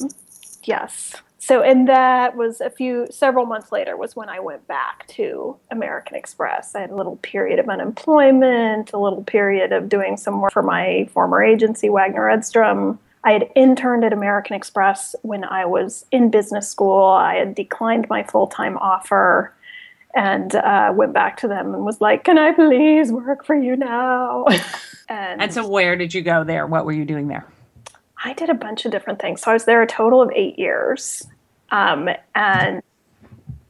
yes. 0.64 1.14
So 1.46 1.62
and 1.62 1.86
that 1.86 2.36
was 2.36 2.60
a 2.60 2.70
few 2.70 3.06
several 3.08 3.46
months 3.46 3.70
later 3.70 3.96
was 3.96 4.16
when 4.16 4.28
I 4.28 4.40
went 4.40 4.66
back 4.66 5.06
to 5.10 5.56
American 5.70 6.16
Express. 6.16 6.74
I 6.74 6.80
had 6.80 6.90
a 6.90 6.96
little 6.96 7.18
period 7.18 7.60
of 7.60 7.68
unemployment, 7.68 8.92
a 8.92 8.98
little 8.98 9.22
period 9.22 9.70
of 9.70 9.88
doing 9.88 10.16
some 10.16 10.40
work 10.40 10.52
for 10.52 10.64
my 10.64 11.08
former 11.12 11.44
agency 11.44 11.86
Waggener 11.86 12.34
Edstrom. 12.34 12.98
I 13.22 13.30
had 13.30 13.48
interned 13.54 14.04
at 14.04 14.12
American 14.12 14.56
Express 14.56 15.14
when 15.22 15.44
I 15.44 15.66
was 15.66 16.04
in 16.10 16.32
business 16.32 16.68
school. 16.68 17.04
I 17.04 17.36
had 17.36 17.54
declined 17.54 18.08
my 18.10 18.24
full 18.24 18.48
time 18.48 18.76
offer 18.78 19.54
and 20.16 20.52
uh, 20.52 20.94
went 20.96 21.12
back 21.12 21.36
to 21.36 21.46
them 21.46 21.72
and 21.74 21.84
was 21.84 22.00
like, 22.00 22.24
"Can 22.24 22.38
I 22.38 22.54
please 22.54 23.12
work 23.12 23.44
for 23.44 23.54
you 23.54 23.76
now?" 23.76 24.46
and, 25.08 25.40
And 25.40 25.54
so, 25.54 25.64
where 25.68 25.94
did 25.94 26.12
you 26.12 26.22
go 26.22 26.42
there? 26.42 26.66
What 26.66 26.84
were 26.84 26.92
you 26.92 27.04
doing 27.04 27.28
there? 27.28 27.46
I 28.24 28.32
did 28.32 28.50
a 28.50 28.54
bunch 28.54 28.84
of 28.84 28.90
different 28.90 29.20
things. 29.20 29.42
So 29.42 29.52
I 29.52 29.54
was 29.54 29.66
there 29.66 29.80
a 29.80 29.86
total 29.86 30.20
of 30.20 30.32
eight 30.34 30.58
years, 30.58 31.28
um, 31.70 32.08
and 32.34 32.82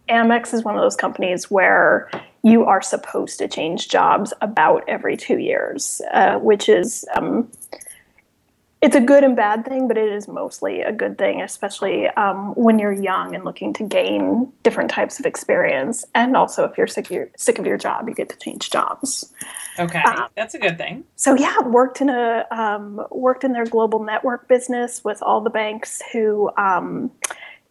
Amex 0.09 0.55
is 0.55 0.63
one 0.63 0.77
of 0.77 0.83
those 0.83 0.97
companies 0.97 1.51
where 1.51 2.11
you 2.43 2.65
are 2.65 2.81
supposed 2.81 3.39
to 3.39 3.49
change 3.49 3.89
jobs 3.89 4.33
about 4.41 4.85
every 4.87 5.17
two 5.17 5.39
years, 5.39 6.01
uh, 6.13 6.39
which 6.39 6.69
is 6.69 7.05
um, 7.17 7.51
it's 8.83 8.95
a 8.95 9.01
good 9.01 9.25
and 9.25 9.35
bad 9.35 9.65
thing, 9.65 9.89
but 9.89 9.97
it 9.97 10.13
is 10.13 10.29
mostly 10.29 10.81
a 10.83 10.93
good 10.93 11.19
thing, 11.19 11.41
especially 11.41 12.07
um, 12.11 12.55
when 12.55 12.79
you're 12.79 12.93
young 12.93 13.35
and 13.35 13.45
looking 13.45 13.73
to 13.73 13.83
gain 13.83 14.53
different 14.63 14.91
types 14.91 15.19
of 15.19 15.27
experience. 15.27 16.05
And 16.15 16.37
also, 16.37 16.65
if 16.65 16.79
you're 16.79 16.87
sick, 16.87 17.11
you're 17.11 17.29
sick 17.37 17.59
of 17.59 17.67
your 17.67 17.79
job, 17.79 18.09
you 18.09 18.15
get 18.15 18.29
to 18.29 18.37
change 18.37 18.71
jobs. 18.71 19.33
Okay, 19.79 20.01
Um, 20.03 20.29
that's 20.37 20.55
a 20.55 20.59
good 20.59 20.79
thing. 20.79 21.05
So 21.17 21.35
yeah, 21.35 21.59
worked 21.63 22.01
in 22.01 22.11
a 22.11 22.47
um, 22.51 23.05
worked 23.11 23.45
in 23.45 23.53
their 23.55 23.67
global 23.67 24.05
network 24.05 24.47
business 24.47 25.03
with 25.03 25.23
all 25.23 25.41
the 25.41 25.51
banks 25.51 26.01
who 26.13 26.51
um, 26.57 27.11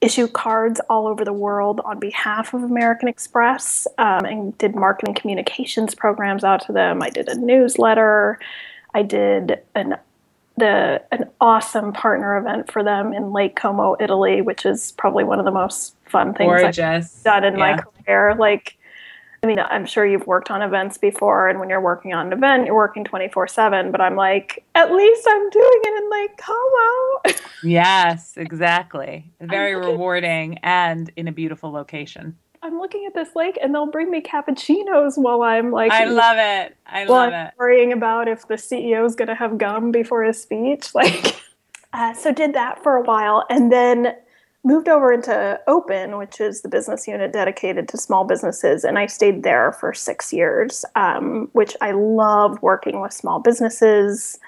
issue 0.05 0.27
cards 0.27 0.79
all 0.89 1.07
over 1.07 1.25
the 1.25 1.33
world 1.33 1.81
on 1.83 1.99
behalf 1.99 2.53
of 2.53 2.63
American 2.63 3.07
Express, 3.07 3.87
um, 3.97 4.23
and 4.25 4.57
did 4.57 4.75
marketing 4.75 5.15
communications 5.15 5.95
programs 5.95 6.43
out 6.43 6.65
to 6.67 6.71
them. 6.71 7.01
I 7.01 7.09
did 7.09 7.27
a 7.27 7.35
newsletter. 7.35 8.39
I 8.93 9.01
did 9.01 9.61
an 9.73 9.97
the 10.57 11.03
an 11.11 11.29
awesome 11.41 11.91
partner 11.91 12.37
event 12.37 12.71
for 12.71 12.81
them 12.81 13.11
in 13.13 13.33
Lake 13.33 13.57
Como, 13.57 13.97
Italy, 13.99 14.41
which 14.41 14.65
is 14.65 14.93
probably 14.93 15.25
one 15.25 15.39
of 15.39 15.45
the 15.45 15.51
most 15.51 15.95
fun 16.05 16.33
things 16.33 16.61
I've 16.63 17.23
done 17.23 17.43
in 17.43 17.57
my 17.57 17.77
career. 17.77 18.35
Like, 18.35 18.77
I 19.45 19.47
mean, 19.47 19.59
I'm 19.59 19.85
sure 19.85 20.03
you've 20.07 20.25
worked 20.25 20.49
on 20.49 20.63
events 20.63 20.97
before, 20.97 21.47
and 21.47 21.59
when 21.59 21.69
you're 21.69 21.79
working 21.79 22.15
on 22.15 22.25
an 22.25 22.33
event, 22.33 22.65
you're 22.65 22.73
working 22.73 23.03
24 23.03 23.47
7. 23.47 23.91
But 23.91 24.01
I'm 24.01 24.15
like, 24.15 24.65
at 24.73 24.91
least 24.91 25.27
I'm 25.29 25.49
doing 25.51 25.81
it 25.83 26.03
in 26.03 26.09
Lake 26.09 26.37
Como. 26.37 27.37
Yes, 27.61 28.33
exactly. 28.37 29.31
Very 29.39 29.75
looking- 29.75 29.91
rewarding 29.91 30.57
and 30.63 31.11
in 31.15 31.27
a 31.27 31.31
beautiful 31.31 31.71
location. 31.71 32.35
I'm 32.63 32.79
looking 32.79 33.05
at 33.05 33.13
this 33.13 33.35
lake, 33.35 33.59
and 33.61 33.75
they'll 33.75 33.85
bring 33.91 34.09
me 34.09 34.19
cappuccinos 34.19 35.15
while 35.15 35.43
I'm 35.43 35.69
like, 35.69 35.91
I 35.91 36.05
love 36.05 36.37
it. 36.39 36.75
I 36.87 37.03
love 37.03 37.31
I'm 37.31 37.47
it. 37.47 37.53
worrying 37.59 37.93
about 37.93 38.27
if 38.27 38.47
the 38.47 38.55
CEO 38.55 39.05
is 39.05 39.13
going 39.13 39.27
to 39.27 39.35
have 39.35 39.59
gum 39.59 39.91
before 39.91 40.23
his 40.23 40.41
speech. 40.41 40.89
Like, 40.95 41.35
uh, 41.93 42.15
so 42.15 42.31
did 42.33 42.53
that 42.53 42.81
for 42.81 42.95
a 42.95 43.03
while, 43.03 43.45
and 43.51 43.71
then 43.71 44.15
moved 44.65 44.89
over 44.89 45.13
into 45.13 45.59
Open, 45.67 46.17
which 46.17 46.41
is 46.41 46.61
the 46.61 46.67
business 46.67 47.07
unit 47.07 47.31
dedicated 47.31 47.87
to 47.89 47.97
small 47.97 48.25
businesses, 48.25 48.83
and 48.83 48.97
I 48.97 49.05
stayed 49.05 49.43
there 49.43 49.71
for 49.71 49.93
six 49.93 50.33
years, 50.33 50.83
um, 50.95 51.49
which 51.53 51.77
I 51.81 51.91
love 51.91 52.61
working 52.61 52.99
with 52.99 53.13
small 53.13 53.39
businesses. 53.39 54.39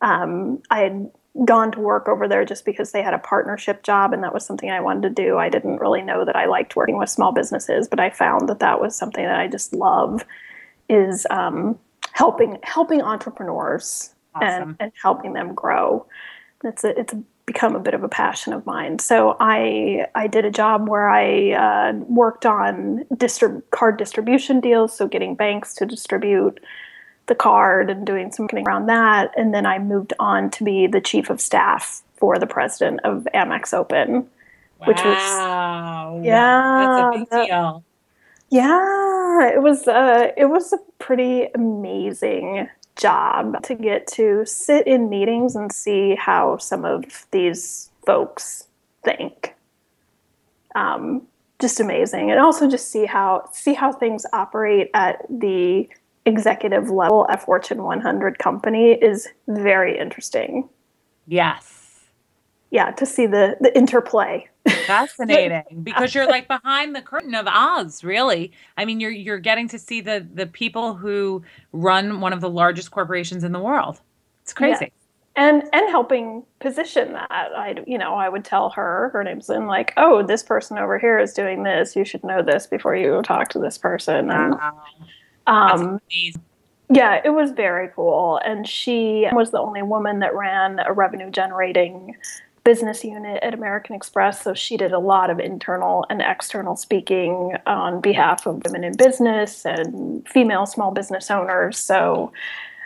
Um, 0.00 0.62
I 0.70 0.80
had 0.80 1.10
gone 1.44 1.72
to 1.72 1.80
work 1.80 2.08
over 2.08 2.28
there 2.28 2.44
just 2.44 2.64
because 2.64 2.92
they 2.92 3.02
had 3.02 3.12
a 3.12 3.18
partnership 3.18 3.82
job 3.82 4.12
and 4.12 4.22
that 4.22 4.32
was 4.32 4.46
something 4.46 4.70
I 4.70 4.80
wanted 4.80 5.02
to 5.02 5.22
do. 5.22 5.36
I 5.36 5.48
didn't 5.48 5.80
really 5.80 6.00
know 6.00 6.24
that 6.24 6.36
I 6.36 6.46
liked 6.46 6.76
working 6.76 6.96
with 6.96 7.10
small 7.10 7.32
businesses, 7.32 7.88
but 7.88 7.98
I 7.98 8.10
found 8.10 8.48
that 8.48 8.60
that 8.60 8.80
was 8.80 8.94
something 8.94 9.24
that 9.24 9.40
I 9.40 9.48
just 9.48 9.72
love 9.72 10.24
is 10.88 11.26
um, 11.30 11.76
helping 12.12 12.58
helping 12.62 13.02
entrepreneurs 13.02 14.14
and, 14.40 14.44
Awesome. 14.44 14.76
and 14.78 14.92
helping 15.02 15.32
them 15.32 15.54
grow. 15.54 16.06
It's 16.62 16.84
a, 16.84 16.98
it's 16.98 17.14
become 17.46 17.76
a 17.76 17.80
bit 17.80 17.94
of 17.94 18.02
a 18.02 18.08
passion 18.08 18.52
of 18.52 18.64
mine. 18.66 18.98
So 18.98 19.36
I 19.40 20.06
I 20.14 20.26
did 20.26 20.44
a 20.44 20.50
job 20.50 20.88
where 20.88 21.08
I 21.10 21.52
uh, 21.52 21.92
worked 22.08 22.46
on 22.46 23.04
distrib- 23.14 23.62
card 23.70 23.96
distribution 23.98 24.60
deals, 24.60 24.96
so 24.96 25.06
getting 25.06 25.34
banks 25.34 25.74
to 25.74 25.86
distribute 25.86 26.58
the 27.26 27.34
card 27.34 27.90
and 27.90 28.06
doing 28.06 28.30
some 28.32 28.44
marketing 28.44 28.66
around 28.66 28.86
that. 28.86 29.32
And 29.36 29.52
then 29.54 29.66
I 29.66 29.78
moved 29.78 30.12
on 30.18 30.50
to 30.50 30.64
be 30.64 30.86
the 30.86 31.00
chief 31.00 31.30
of 31.30 31.40
staff 31.40 32.02
for 32.16 32.38
the 32.38 32.46
president 32.46 33.00
of 33.04 33.26
Amex 33.34 33.72
Open. 33.74 34.28
which 34.86 35.02
was- 35.02 35.16
Wow. 35.16 36.20
Yeah, 36.22 36.86
That's 36.86 37.16
a 37.16 37.18
big 37.18 37.28
that- 37.30 37.46
deal. 37.46 37.84
Yeah, 38.50 39.48
it 39.54 39.62
was 39.62 39.88
uh, 39.88 40.28
it 40.36 40.44
was 40.46 40.72
a 40.72 40.78
pretty 40.98 41.48
amazing 41.54 42.68
job 42.96 43.62
to 43.64 43.74
get 43.74 44.06
to 44.06 44.44
sit 44.46 44.86
in 44.86 45.08
meetings 45.08 45.56
and 45.56 45.72
see 45.72 46.14
how 46.14 46.56
some 46.58 46.84
of 46.84 47.26
these 47.30 47.90
folks 48.06 48.68
think. 49.04 49.54
Um, 50.74 51.22
just 51.60 51.80
amazing, 51.80 52.30
and 52.30 52.40
also 52.40 52.68
just 52.68 52.90
see 52.90 53.06
how 53.06 53.48
see 53.52 53.74
how 53.74 53.92
things 53.92 54.26
operate 54.32 54.90
at 54.92 55.24
the 55.30 55.88
executive 56.26 56.90
level 56.90 57.26
at 57.30 57.44
Fortune 57.44 57.82
100 57.82 58.38
company 58.38 58.92
is 58.92 59.28
very 59.46 59.98
interesting. 59.98 60.68
Yes. 61.26 61.73
Yeah, 62.70 62.90
to 62.92 63.06
see 63.06 63.26
the 63.26 63.56
the 63.60 63.76
interplay. 63.76 64.48
Fascinating 64.86 65.62
because 65.82 66.14
you're 66.14 66.26
like 66.26 66.48
behind 66.48 66.96
the 66.96 67.02
curtain 67.02 67.34
of 67.34 67.46
Oz, 67.46 68.02
really. 68.02 68.52
I 68.76 68.84
mean, 68.84 68.98
you're 69.00 69.10
you're 69.10 69.38
getting 69.38 69.68
to 69.68 69.78
see 69.78 70.00
the 70.00 70.26
the 70.34 70.46
people 70.46 70.94
who 70.94 71.42
run 71.72 72.20
one 72.20 72.32
of 72.32 72.40
the 72.40 72.50
largest 72.50 72.90
corporations 72.90 73.44
in 73.44 73.52
the 73.52 73.60
world. 73.60 74.00
It's 74.42 74.52
crazy. 74.52 74.92
and 75.36 75.62
and 75.72 75.90
helping 75.90 76.44
position 76.60 77.12
that 77.14 77.26
i 77.30 77.74
you 77.86 77.98
know 77.98 78.14
i 78.14 78.28
would 78.28 78.44
tell 78.44 78.70
her 78.70 79.10
her 79.12 79.24
name's 79.24 79.50
in 79.50 79.66
like 79.66 79.92
oh 79.96 80.22
this 80.22 80.42
person 80.42 80.78
over 80.78 80.98
here 80.98 81.18
is 81.18 81.32
doing 81.32 81.62
this 81.64 81.96
you 81.96 82.04
should 82.04 82.22
know 82.22 82.42
this 82.42 82.66
before 82.66 82.94
you 82.94 83.20
talk 83.22 83.48
to 83.48 83.58
this 83.58 83.76
person 83.78 84.30
and 84.30 84.54
Wow. 84.54 84.82
Um 85.46 86.00
yeah 86.90 87.20
it 87.24 87.30
was 87.30 87.50
very 87.50 87.88
cool 87.96 88.38
and 88.44 88.68
she 88.68 89.26
was 89.32 89.50
the 89.50 89.58
only 89.58 89.82
woman 89.82 90.20
that 90.20 90.34
ran 90.34 90.78
a 90.86 90.92
revenue 90.92 91.30
generating 91.30 92.14
business 92.64 93.04
unit 93.04 93.42
at 93.42 93.54
american 93.54 93.94
express 93.94 94.42
so 94.42 94.54
she 94.54 94.76
did 94.76 94.92
a 94.92 94.98
lot 94.98 95.30
of 95.30 95.38
internal 95.38 96.04
and 96.10 96.22
external 96.22 96.76
speaking 96.76 97.56
on 97.66 98.00
behalf 98.00 98.46
of 98.46 98.62
women 98.64 98.82
in 98.84 98.96
business 98.96 99.64
and 99.64 100.26
female 100.28 100.66
small 100.66 100.90
business 100.90 101.30
owners 101.30 101.78
so 101.78 102.32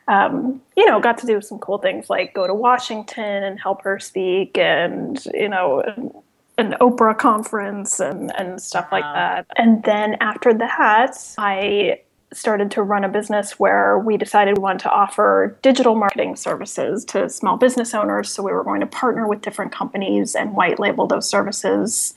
um, 0.08 0.62
you 0.74 0.86
know, 0.86 1.00
got 1.00 1.18
to 1.18 1.26
do 1.26 1.40
some 1.42 1.58
cool 1.58 1.78
things 1.78 2.08
like 2.08 2.32
go 2.32 2.46
to 2.46 2.54
Washington 2.54 3.44
and 3.44 3.60
help 3.60 3.82
her 3.82 3.98
speak, 3.98 4.56
and 4.56 5.22
you 5.34 5.50
know, 5.50 5.82
an, 6.56 6.72
Oprah 6.80 7.16
conference 7.16 8.00
and 8.00 8.34
and 8.38 8.60
stuff 8.60 8.88
like 8.90 9.04
that. 9.04 9.46
And 9.56 9.82
then 9.84 10.16
after 10.20 10.54
that, 10.54 11.34
I 11.36 12.00
started 12.32 12.70
to 12.72 12.82
run 12.82 13.04
a 13.04 13.08
business 13.08 13.58
where 13.58 13.98
we 13.98 14.16
decided 14.16 14.58
we 14.58 14.62
wanted 14.62 14.80
to 14.80 14.90
offer 14.90 15.56
digital 15.62 15.94
marketing 15.94 16.36
services 16.36 17.04
to 17.06 17.28
small 17.28 17.56
business 17.56 17.94
owners. 17.94 18.30
So 18.30 18.42
we 18.42 18.52
were 18.52 18.64
going 18.64 18.80
to 18.80 18.86
partner 18.86 19.26
with 19.26 19.40
different 19.40 19.72
companies 19.72 20.34
and 20.34 20.54
white 20.54 20.78
label 20.78 21.06
those 21.06 21.28
services 21.28 22.14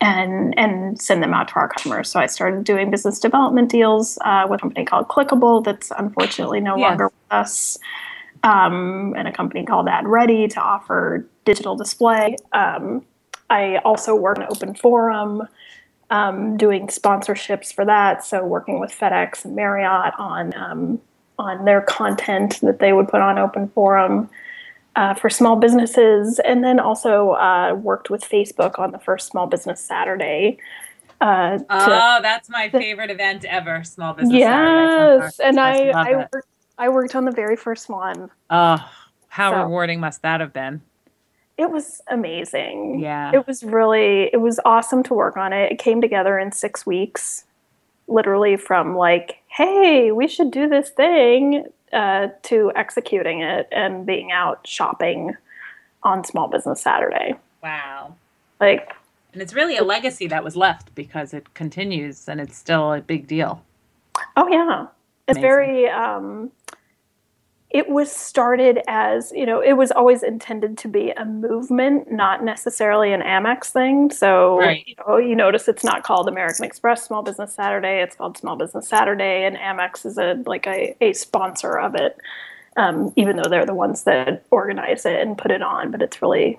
and 0.00 0.56
and 0.56 1.00
send 1.00 1.24
them 1.24 1.34
out 1.34 1.48
to 1.48 1.56
our 1.56 1.68
customers. 1.68 2.08
So 2.08 2.20
I 2.20 2.26
started 2.26 2.62
doing 2.62 2.90
business 2.90 3.18
development 3.18 3.68
deals 3.68 4.16
uh, 4.24 4.46
with 4.48 4.60
a 4.60 4.62
company 4.62 4.84
called 4.84 5.08
Clickable 5.08 5.64
that's 5.64 5.90
unfortunately 5.98 6.60
no 6.60 6.76
Yes. 6.76 6.88
longer 6.90 7.04
with 7.06 7.32
us, 7.32 7.78
um, 8.44 9.14
and 9.16 9.26
a 9.26 9.32
company 9.32 9.64
called 9.64 9.88
Ad 9.88 10.06
Ready 10.06 10.46
to 10.48 10.60
offer 10.60 11.26
digital 11.44 11.74
display. 11.74 12.36
Um, 12.52 13.04
I 13.50 13.78
also 13.78 14.14
work 14.14 14.38
in 14.38 14.44
Open 14.44 14.74
Forum. 14.74 15.48
Um, 16.10 16.56
doing 16.56 16.86
sponsorships 16.86 17.70
for 17.74 17.84
that, 17.84 18.24
so 18.24 18.42
working 18.42 18.80
with 18.80 18.90
FedEx 18.90 19.44
and 19.44 19.54
Marriott 19.54 20.14
on 20.18 20.54
um, 20.56 21.00
on 21.38 21.66
their 21.66 21.82
content 21.82 22.60
that 22.62 22.78
they 22.78 22.94
would 22.94 23.08
put 23.08 23.20
on 23.20 23.38
Open 23.38 23.68
Forum 23.68 24.30
uh, 24.96 25.12
for 25.12 25.28
small 25.28 25.56
businesses, 25.56 26.38
and 26.40 26.64
then 26.64 26.80
also 26.80 27.32
uh, 27.32 27.74
worked 27.74 28.08
with 28.08 28.22
Facebook 28.22 28.78
on 28.78 28.90
the 28.92 28.98
first 28.98 29.28
Small 29.28 29.46
Business 29.46 29.80
Saturday. 29.84 30.56
Uh, 31.20 31.58
to, 31.58 31.64
Oh, 31.68 32.18
that's 32.22 32.48
my 32.48 32.70
favorite 32.70 33.10
event 33.10 33.44
ever. 33.44 33.84
Small 33.84 34.14
business. 34.14 34.42
Saturday. 34.42 35.24
yes, 35.24 35.40
and 35.40 35.60
I 35.60 35.90
love 35.90 35.94
I 36.06 36.14
worked, 36.16 36.46
I 36.78 36.88
worked 36.88 37.14
on 37.16 37.24
the 37.26 37.32
very 37.32 37.56
first 37.56 37.90
one. 37.90 38.30
Oh, 38.48 38.78
how 39.28 39.50
So- 39.52 39.62
rewarding 39.64 40.00
must 40.00 40.22
that 40.22 40.40
have 40.40 40.54
been? 40.54 40.80
It 41.58 41.70
was 41.72 42.00
amazing. 42.08 43.00
Yeah. 43.00 43.32
It 43.34 43.46
was 43.46 43.64
really 43.64 44.30
it 44.32 44.40
was 44.40 44.60
awesome 44.64 45.02
to 45.04 45.14
work 45.14 45.36
on 45.36 45.52
it. 45.52 45.72
It 45.72 45.78
came 45.78 46.00
together 46.00 46.38
in 46.38 46.52
six 46.52 46.86
weeks, 46.86 47.44
literally 48.06 48.56
from 48.56 48.96
like, 48.96 49.38
hey, 49.48 50.12
we 50.12 50.28
should 50.28 50.52
do 50.52 50.68
this 50.68 50.90
thing, 50.90 51.64
uh, 51.92 52.28
to 52.44 52.70
executing 52.76 53.40
it 53.40 53.68
and 53.72 54.06
being 54.06 54.30
out 54.30 54.66
shopping 54.66 55.34
on 56.04 56.22
Small 56.24 56.46
Business 56.46 56.80
Saturday. 56.80 57.34
Wow. 57.62 58.14
Like 58.60 58.92
And 59.32 59.42
it's 59.42 59.52
really 59.52 59.76
a 59.76 59.84
legacy 59.84 60.28
that 60.28 60.44
was 60.44 60.54
left 60.54 60.94
because 60.94 61.34
it 61.34 61.54
continues 61.54 62.28
and 62.28 62.40
it's 62.40 62.56
still 62.56 62.92
a 62.92 63.00
big 63.00 63.26
deal. 63.26 63.64
Oh 64.36 64.46
yeah, 64.48 64.86
it's 65.26 65.38
Amazing. 65.38 65.42
very. 65.42 65.88
Um, 65.88 66.52
it 67.70 67.88
was 67.90 68.10
started 68.10 68.80
as 68.88 69.30
you 69.34 69.44
know, 69.44 69.60
it 69.60 69.74
was 69.74 69.90
always 69.90 70.22
intended 70.22 70.78
to 70.78 70.88
be 70.88 71.10
a 71.10 71.24
movement, 71.24 72.10
not 72.10 72.42
necessarily 72.42 73.12
an 73.12 73.20
Amex 73.20 73.66
thing. 73.66 74.10
So 74.10 74.58
Right. 74.58 74.84
you 74.86 74.94
know, 75.06 75.18
you 75.18 75.36
notice 75.36 75.68
it's 75.68 75.84
not 75.84 76.02
called 76.02 76.28
American 76.28 76.64
Express 76.64 77.04
Small 77.04 77.22
Business 77.22 77.52
Saturday; 77.52 78.00
it's 78.00 78.16
called 78.16 78.38
Small 78.38 78.56
Business 78.56 78.88
Saturday, 78.88 79.44
and 79.44 79.56
Amex 79.56 80.06
is 80.06 80.16
a 80.18 80.42
like 80.46 80.66
a, 80.66 80.96
a 81.02 81.12
sponsor 81.12 81.78
of 81.78 81.94
it. 81.94 82.16
Um, 82.76 83.12
even 83.16 83.36
though 83.36 83.48
they're 83.50 83.66
the 83.66 83.74
ones 83.74 84.04
that 84.04 84.44
organize 84.50 85.04
it 85.04 85.20
and 85.20 85.36
put 85.36 85.50
it 85.50 85.62
on, 85.62 85.90
but 85.90 86.00
it's 86.00 86.22
really 86.22 86.58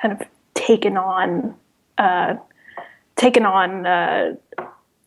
kind 0.00 0.12
of 0.12 0.28
taken 0.54 0.96
on, 0.98 1.54
uh, 1.96 2.36
taken 3.16 3.46
on. 3.46 3.86
Uh, 3.86 4.34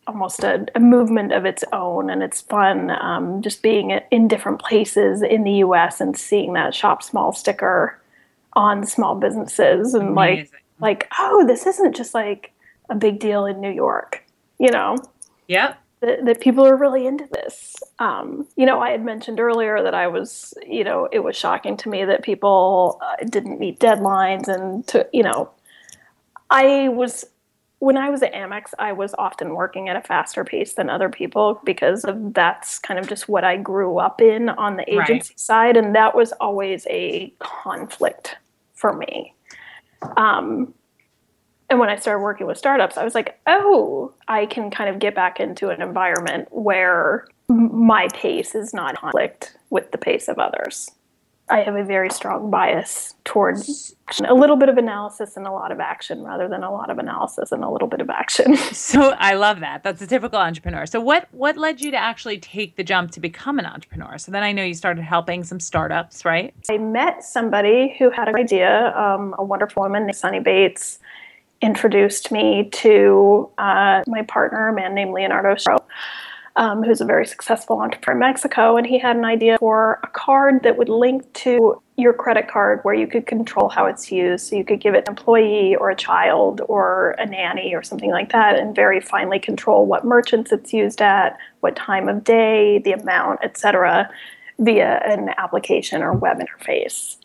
almost 0.06 0.42
a, 0.42 0.66
a 0.74 0.80
movement 0.80 1.32
of 1.32 1.44
its 1.44 1.64
own 1.72 2.10
and 2.10 2.22
it's 2.22 2.40
fun 2.40 2.90
um, 2.90 3.40
just 3.40 3.62
being 3.62 3.90
in 4.10 4.28
different 4.28 4.60
places 4.60 5.22
in 5.22 5.44
the 5.44 5.52
us 5.52 6.00
and 6.00 6.16
seeing 6.16 6.54
that 6.54 6.74
shop 6.74 7.02
small 7.02 7.32
sticker 7.32 8.00
on 8.54 8.84
small 8.84 9.14
businesses 9.14 9.94
and 9.94 10.14
like 10.14 10.32
Amazing. 10.32 10.58
like 10.80 11.08
oh 11.18 11.46
this 11.46 11.66
isn't 11.66 11.94
just 11.94 12.14
like 12.14 12.52
a 12.90 12.94
big 12.94 13.20
deal 13.20 13.46
in 13.46 13.60
New 13.60 13.70
York, 13.70 14.24
you 14.58 14.70
know 14.70 14.96
yeah 15.46 15.74
that, 16.02 16.24
that 16.24 16.40
people 16.40 16.66
are 16.66 16.76
really 16.76 17.06
into 17.06 17.28
this. 17.32 17.76
Um, 18.00 18.46
you 18.56 18.66
know, 18.66 18.80
I 18.80 18.90
had 18.90 19.04
mentioned 19.04 19.38
earlier 19.38 19.82
that 19.84 19.94
I 19.94 20.08
was, 20.08 20.52
you 20.66 20.82
know, 20.82 21.08
it 21.12 21.20
was 21.20 21.36
shocking 21.36 21.76
to 21.78 21.88
me 21.88 22.04
that 22.04 22.24
people 22.24 23.00
uh, 23.00 23.24
didn't 23.24 23.60
meet 23.60 23.78
deadlines 23.78 24.48
and 24.48 24.86
to, 24.88 25.08
you 25.12 25.22
know, 25.22 25.50
I 26.50 26.88
was 26.88 27.24
when 27.82 27.96
I 27.96 28.10
was 28.10 28.22
at 28.22 28.32
Amex, 28.32 28.66
I 28.78 28.92
was 28.92 29.12
often 29.18 29.56
working 29.56 29.88
at 29.88 29.96
a 29.96 30.00
faster 30.00 30.44
pace 30.44 30.74
than 30.74 30.88
other 30.88 31.08
people 31.08 31.60
because 31.64 32.04
of 32.04 32.32
that's 32.32 32.78
kind 32.78 33.00
of 33.00 33.08
just 33.08 33.28
what 33.28 33.42
I 33.42 33.56
grew 33.56 33.98
up 33.98 34.20
in 34.20 34.50
on 34.50 34.76
the 34.76 34.84
Right. 34.96 35.10
agency 35.10 35.34
side, 35.36 35.76
and 35.76 35.92
that 35.96 36.14
was 36.14 36.30
always 36.34 36.86
a 36.88 37.34
conflict 37.40 38.36
for 38.74 38.92
me. 38.92 39.34
Um, 40.16 40.72
and 41.70 41.80
when 41.80 41.88
I 41.88 41.96
started 41.96 42.22
working 42.22 42.46
with 42.46 42.56
startups, 42.56 42.96
I 42.96 43.02
was 43.02 43.16
like, 43.16 43.40
oh, 43.48 44.12
I 44.28 44.46
can 44.46 44.70
kind 44.70 44.88
of 44.88 45.00
get 45.00 45.16
back 45.16 45.40
into 45.40 45.70
an 45.70 45.82
environment 45.82 46.46
where 46.52 47.26
m- 47.50 47.84
my 47.84 48.06
pace 48.14 48.54
is 48.54 48.72
not 48.72 48.94
conflict 48.94 49.56
with 49.70 49.90
the 49.90 49.98
pace 49.98 50.28
of 50.28 50.38
others. 50.38 50.88
I 51.52 51.60
have 51.60 51.76
a 51.76 51.84
very 51.84 52.08
strong 52.08 52.50
bias 52.50 53.14
towards 53.24 53.94
a 54.24 54.32
little 54.32 54.56
bit 54.56 54.70
of 54.70 54.78
analysis 54.78 55.36
and 55.36 55.46
a 55.46 55.52
lot 55.52 55.70
of 55.70 55.80
action 55.80 56.22
rather 56.22 56.48
than 56.48 56.64
a 56.64 56.72
lot 56.72 56.88
of 56.88 56.98
analysis 56.98 57.52
and 57.52 57.62
a 57.62 57.68
little 57.68 57.88
bit 57.88 58.00
of 58.00 58.08
action. 58.08 58.56
So 58.72 59.10
I 59.18 59.34
love 59.34 59.60
that. 59.60 59.82
That's 59.82 60.02
a 60.02 60.06
typical 60.06 60.38
entrepreneur. 60.38 60.86
So 60.86 61.00
what 61.00 61.28
what 61.32 61.56
led 61.56 61.80
you 61.80 61.90
to 61.90 61.96
actually 61.96 62.38
take 62.38 62.76
the 62.76 62.82
jump 62.82 63.10
to 63.12 63.20
become 63.20 63.58
an 63.58 63.66
entrepreneur? 63.66 64.18
So 64.18 64.32
then 64.32 64.42
I 64.42 64.52
know 64.52 64.64
you 64.64 64.74
started 64.74 65.02
helping 65.02 65.44
some 65.44 65.60
startups, 65.60 66.24
right? 66.24 66.54
I 66.70 66.78
met 66.78 67.22
somebody 67.22 67.94
who 67.98 68.10
had 68.10 68.28
an 68.28 68.36
idea, 68.36 68.94
um, 68.96 69.34
a 69.38 69.44
wonderful 69.44 69.82
woman 69.82 70.06
named 70.06 70.16
Sunny 70.16 70.40
Bates 70.40 70.98
introduced 71.60 72.32
me 72.32 72.68
to 72.72 73.48
uh, 73.58 74.02
my 74.06 74.22
partner, 74.22 74.68
a 74.68 74.74
man 74.74 74.94
named 74.94 75.12
Leonardo 75.12 75.54
Stro, 75.54 75.78
um, 76.56 76.82
who's 76.82 77.00
a 77.00 77.04
very 77.04 77.26
successful 77.26 77.80
entrepreneur 77.80 78.16
in 78.16 78.18
Mexico. 78.20 78.76
And 78.76 78.86
he 78.86 78.98
had 78.98 79.16
an 79.16 79.24
idea 79.24 79.58
for 79.58 80.00
a 80.02 80.08
card 80.08 80.62
that 80.62 80.76
would 80.76 80.88
link 80.88 81.32
to 81.34 81.80
your 81.96 82.12
credit 82.12 82.48
card 82.48 82.80
where 82.82 82.94
you 82.94 83.06
could 83.06 83.26
control 83.26 83.68
how 83.68 83.86
it's 83.86 84.10
used. 84.10 84.48
So 84.48 84.56
you 84.56 84.64
could 84.64 84.80
give 84.80 84.94
it 84.94 85.08
an 85.08 85.12
employee 85.12 85.76
or 85.76 85.90
a 85.90 85.96
child 85.96 86.60
or 86.68 87.14
a 87.18 87.26
nanny 87.26 87.74
or 87.74 87.82
something 87.82 88.10
like 88.10 88.32
that 88.32 88.58
and 88.58 88.74
very 88.74 89.00
finely 89.00 89.38
control 89.38 89.86
what 89.86 90.04
merchants 90.04 90.52
it's 90.52 90.72
used 90.72 91.00
at, 91.00 91.38
what 91.60 91.76
time 91.76 92.08
of 92.08 92.24
day, 92.24 92.78
the 92.78 92.92
amount, 92.92 93.40
etc 93.42 94.10
via 94.58 95.00
an 95.04 95.30
application 95.38 96.02
or 96.02 96.12
web 96.12 96.38
interface. 96.38 97.16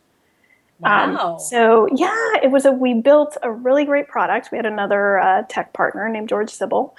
Um, 0.84 1.39
so 1.39 1.88
yeah, 1.96 2.34
it 2.43 2.51
was 2.51 2.65
a 2.65 2.72
we 2.72 2.93
built 2.93 3.36
a 3.41 3.51
really 3.51 3.84
great 3.84 4.07
product. 4.07 4.50
We 4.51 4.57
had 4.57 4.65
another 4.65 5.19
uh, 5.19 5.43
tech 5.50 5.74
partner 5.74 6.07
named 6.07 6.29
George 6.29 6.51
Sybil, 6.51 6.96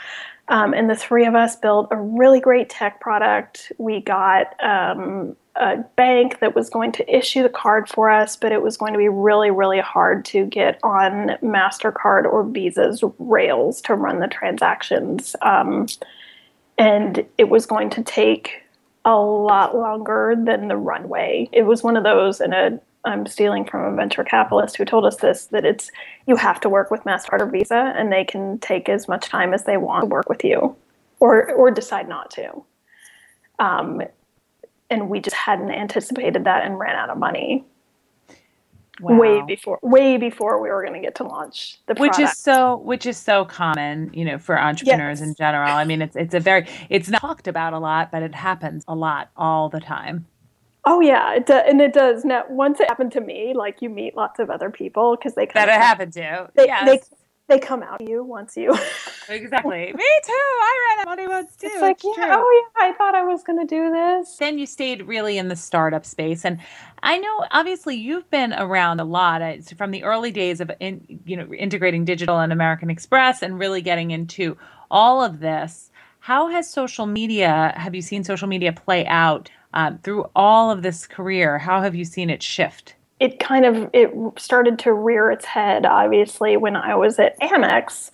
um, 0.49 0.73
and 0.75 0.89
the 0.89 0.97
three 0.97 1.27
of 1.27 1.35
us 1.35 1.57
built 1.57 1.89
a 1.91 1.97
really 1.97 2.41
great 2.41 2.69
tech 2.69 3.01
product. 3.01 3.73
We 3.79 4.01
got 4.01 4.55
um, 4.63 5.37
a 5.57 5.79
bank 5.97 6.41
that 6.41 6.55
was 6.55 6.71
going 6.71 6.93
to 6.93 7.17
issue 7.17 7.43
the 7.43 7.49
card 7.49 7.89
for 7.89 8.09
us, 8.11 8.37
but 8.37 8.53
it 8.53 8.63
was 8.63 8.77
going 8.77 8.93
to 8.93 8.99
be 8.99 9.09
really, 9.09 9.51
really 9.51 9.81
hard 9.81 10.25
to 10.27 10.47
get 10.47 10.79
on 10.83 11.37
Mastercard 11.43 12.25
or 12.25 12.45
Visa's 12.45 13.03
rails 13.19 13.81
to 13.83 13.95
run 13.95 14.21
the 14.21 14.29
transactions, 14.29 15.37
um, 15.43 15.87
and 16.79 17.27
it 17.37 17.49
was 17.49 17.67
going 17.67 17.91
to 17.91 18.03
take 18.03 18.63
a 19.05 19.17
lot 19.17 19.77
longer 19.77 20.35
than 20.37 20.69
the 20.69 20.77
runway. 20.77 21.49
It 21.53 21.63
was 21.63 21.83
one 21.83 21.97
of 21.97 22.05
those, 22.05 22.41
and 22.41 22.55
a 22.55 22.81
I'm 23.05 23.27
stealing 23.27 23.65
from 23.65 23.93
a 23.93 23.97
venture 23.97 24.25
capitalist 24.25 24.77
who 24.77 24.85
told 24.85 25.05
us 25.07 25.17
this 25.17 25.47
that 25.47 25.65
it's 25.65 25.91
you 26.27 26.37
have 26.37 26.61
to 26.61 26.69
work 26.69 26.91
with 26.91 27.05
Mastercard 27.05 27.41
or 27.41 27.47
Visa, 27.47 27.95
and 27.97 28.13
they 28.13 28.25
can 28.25 28.59
take 28.59 28.89
as 28.89 29.09
much 29.09 29.29
time 29.29 29.55
as 29.55 29.65
they 29.65 29.77
want 29.77 30.03
to 30.03 30.07
work 30.07 30.29
with 30.29 30.45
you, 30.45 30.77
or 31.21 31.53
or 31.53 31.71
decide 31.71 32.09
not 32.09 32.31
to. 32.33 32.65
Um, 33.59 34.03
and 34.91 35.09
we 35.09 35.21
just 35.21 35.37
hadn't 35.37 35.71
anticipated 35.71 36.45
that 36.45 36.65
and 36.65 36.79
ran 36.79 36.97
out 36.97 37.11
of 37.11 37.19
money. 37.19 37.65
Way 39.01 39.43
before 39.47 39.79
way 39.81 40.17
before 40.17 40.61
we 40.61 40.71
were 40.71 40.83
going 40.83 40.95
to 40.95 41.01
get 41.01 41.15
to 41.17 41.25
launch 41.25 41.79
the 41.87 41.95
which 41.95 42.19
is 42.19 42.37
so 42.37 42.79
which 42.79 43.07
is 43.07 43.17
so 43.17 43.45
common 43.45 44.11
you 44.13 44.25
know 44.25 44.39
for 44.39 44.59
entrepreneurs 44.59 45.21
in 45.21 45.37
general. 45.37 45.71
I 45.71 45.85
mean 45.85 46.03
it's 46.03 46.17
it's 46.17 46.35
a 46.35 46.41
very 46.41 46.67
it's 46.91 47.09
not 47.09 47.21
talked 47.21 47.47
about 47.47 47.75
a 47.75 47.79
lot 47.79 48.11
but 48.11 48.25
it 48.25 48.35
happens 48.35 48.85
a 48.89 48.97
lot 48.97 49.31
all 49.37 49.69
the 49.69 49.79
time 49.79 50.27
oh 50.89 51.01
yeah, 51.01 51.35
it 51.35 51.47
do, 51.47 51.55
and 51.55 51.81
it 51.81 51.93
does. 51.93 52.25
Now, 52.25 52.45
once 52.49 52.81
it 52.81 52.89
happened 52.89 53.13
to 53.13 53.21
me, 53.21 53.53
like 53.55 53.83
you 53.83 53.91
meet 53.91 54.17
lots 54.17 54.41
of 54.41 54.49
other 54.51 54.71
people 54.71 55.17
because 55.17 55.35
they 55.35 55.47
kind 55.47 55.69
that 55.69 55.69
it 55.69 55.81
happened 55.81 56.15
to 56.15 56.51
They, 56.57 56.67
yes 56.67 56.87
they 56.87 57.01
they 57.49 57.59
come 57.59 57.83
out 57.83 57.99
to 57.99 58.09
you 58.09 58.23
once 58.25 58.57
you. 58.57 58.71
exactly 59.29 59.93
me 59.93 60.05
too 60.25 60.33
i 60.33 60.97
ran 60.97 61.01
out 61.01 61.07
money 61.07 61.29
once 61.29 61.55
too 61.57 61.67
it's 61.71 61.83
like, 61.83 61.97
It's 62.03 62.19
yeah, 62.19 62.27
true. 62.27 62.35
oh 62.39 62.65
yeah, 62.79 62.87
I 62.89 62.93
thought 62.93 63.15
I 63.15 63.25
was 63.25 63.43
going 63.43 63.59
to 63.59 63.67
do 63.67 63.91
this. 63.91 64.37
then 64.37 64.59
you 64.59 64.65
stayed 64.67 65.03
really 65.07 65.37
in 65.37 65.49
the 65.49 65.57
startup 65.57 66.07
space 66.07 66.47
and 66.47 66.59
i 67.03 67.19
know 67.19 67.45
obviously 67.51 67.95
you've 67.95 68.31
been 68.31 68.55
around 68.55 69.01
a 69.01 69.05
lot 69.05 69.43
uh, 69.43 69.47
it's 69.47 69.71
from 69.73 69.91
the 69.91 70.03
early 70.03 70.31
days 70.31 70.63
of 70.63 70.71
in, 70.81 71.21
you 71.27 71.37
know 71.37 71.53
integrating 71.55 72.07
digital 72.07 72.39
and 72.39 72.53
american 72.55 72.89
express 72.89 73.43
and 73.43 73.59
really 73.59 73.83
getting 73.83 74.11
into 74.13 74.57
all 74.91 75.23
of 75.23 75.41
this 75.41 75.91
how 76.21 76.49
has 76.49 76.71
social 76.71 77.05
media 77.07 77.75
have 77.77 77.95
you 77.95 78.01
seen 78.03 78.25
social 78.25 78.49
media 78.49 78.73
play 78.73 79.05
out 79.07 79.51
um, 79.75 79.99
through 79.99 80.25
all 80.35 80.71
of 80.71 80.83
this 80.83 81.07
career 81.07 81.59
how 81.59 81.81
have 81.83 81.95
you 81.95 82.05
seen 82.05 82.31
it 82.31 82.43
shift? 82.43 82.95
It 83.21 83.41
kind 83.41 83.65
of 83.67 83.91
it 83.93 84.11
started 84.39 84.79
to 84.81 84.93
rear 84.93 85.31
its 85.31 85.45
head 85.45 85.85
obviously 85.87 86.57
when 86.57 86.77
i 86.77 86.95
was 86.95 87.19
at 87.19 87.39
amex. 87.41 88.11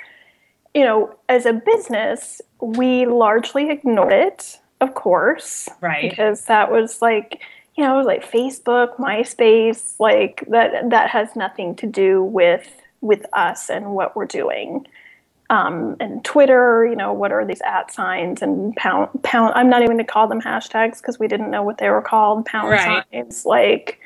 You 0.75 0.85
know 0.85 1.15
as 1.29 1.47
a 1.47 1.53
business 1.53 2.41
we 2.61 3.07
largely 3.07 3.71
ignored 3.71 4.13
it 4.13 4.59
of 4.81 4.95
course 4.95 5.69
Right. 5.81 6.09
because 6.11 6.47
that 6.47 6.73
was 6.73 7.01
like 7.03 7.41
you 7.77 7.85
know 7.85 7.95
it 7.95 7.99
was 7.99 8.07
like 8.07 8.25
facebook 8.31 8.97
myspace 8.97 9.95
like 10.01 10.45
that 10.49 10.91
that 10.91 11.11
has 11.11 11.37
nothing 11.37 11.77
to 11.77 11.87
do 11.87 12.23
with 12.23 12.69
with 13.01 13.27
us 13.35 13.69
and 13.71 13.91
what 13.95 14.17
we're 14.17 14.27
doing 14.27 14.87
um, 15.55 15.97
and 16.01 16.25
Twitter, 16.25 16.85
you 16.85 16.97
know, 16.97 17.13
what 17.13 17.31
are 17.31 17.47
these 17.47 17.61
at 17.65 17.93
signs 17.93 18.43
and 18.43 18.75
pound 18.75 19.23
pound? 19.23 19.53
I'm 19.55 19.71
not 19.71 19.83
even 19.83 19.97
going 19.97 20.05
to 20.05 20.13
call 20.13 20.27
them 20.27 20.41
hashtags 20.41 20.99
because 20.99 21.21
we 21.21 21.29
didn't 21.29 21.51
know 21.51 21.63
what 21.63 21.79
they 21.79 21.91
were 21.91 22.03
called. 22.03 22.45
Pound 22.47 22.71
Right. 22.71 23.05
signs, 23.13 23.47
like, 23.47 24.01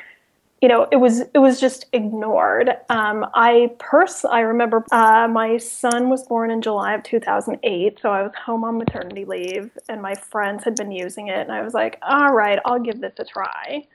you 0.60 0.68
know, 0.68 0.86
it 0.92 0.96
was 0.96 1.20
it 1.20 1.38
was 1.38 1.58
just 1.58 1.86
ignored. 1.94 2.76
Um, 2.90 3.24
I 3.32 3.70
pers 3.78 4.26
I 4.26 4.40
remember 4.40 4.84
uh, 4.92 5.26
my 5.28 5.56
son 5.56 6.10
was 6.10 6.26
born 6.26 6.50
in 6.50 6.60
July 6.60 6.92
of 6.92 7.02
2008, 7.04 7.98
so 8.02 8.10
I 8.10 8.22
was 8.22 8.32
home 8.34 8.62
on 8.64 8.76
maternity 8.76 9.24
leave, 9.24 9.70
and 9.88 10.02
my 10.02 10.16
friends 10.16 10.64
had 10.64 10.76
been 10.76 10.92
using 10.92 11.28
it, 11.28 11.38
and 11.38 11.52
I 11.52 11.62
was 11.62 11.72
like, 11.72 11.98
all 12.02 12.34
right, 12.34 12.58
I'll 12.66 12.80
give 12.80 13.00
this 13.00 13.14
a 13.18 13.24
try, 13.24 13.86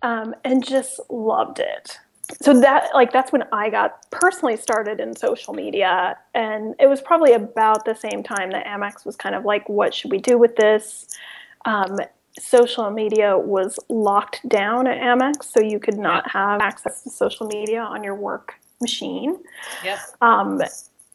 um, 0.00 0.34
and 0.44 0.66
just 0.66 0.98
loved 1.10 1.58
it 1.58 1.98
so 2.42 2.58
that 2.60 2.88
like 2.94 3.12
that's 3.12 3.32
when 3.32 3.44
I 3.52 3.70
got 3.70 4.10
personally 4.10 4.56
started 4.56 5.00
in 5.00 5.14
social 5.14 5.54
media, 5.54 6.16
and 6.34 6.74
it 6.80 6.88
was 6.88 7.00
probably 7.00 7.32
about 7.32 7.84
the 7.84 7.94
same 7.94 8.22
time 8.22 8.50
that 8.50 8.66
Amex 8.66 9.04
was 9.04 9.16
kind 9.16 9.34
of 9.34 9.44
like, 9.44 9.68
what 9.68 9.94
should 9.94 10.10
we 10.10 10.18
do 10.18 10.36
with 10.38 10.56
this? 10.56 11.06
Um, 11.64 11.98
social 12.38 12.90
media 12.90 13.38
was 13.38 13.78
locked 13.88 14.46
down 14.48 14.86
at 14.86 15.00
Amex, 15.00 15.44
so 15.44 15.60
you 15.60 15.78
could 15.78 15.98
not 15.98 16.28
have 16.30 16.60
access 16.60 17.02
to 17.02 17.10
social 17.10 17.46
media 17.46 17.80
on 17.80 18.02
your 18.02 18.14
work 18.14 18.54
machine. 18.80 19.38
yep 19.84 19.98
Um, 20.20 20.60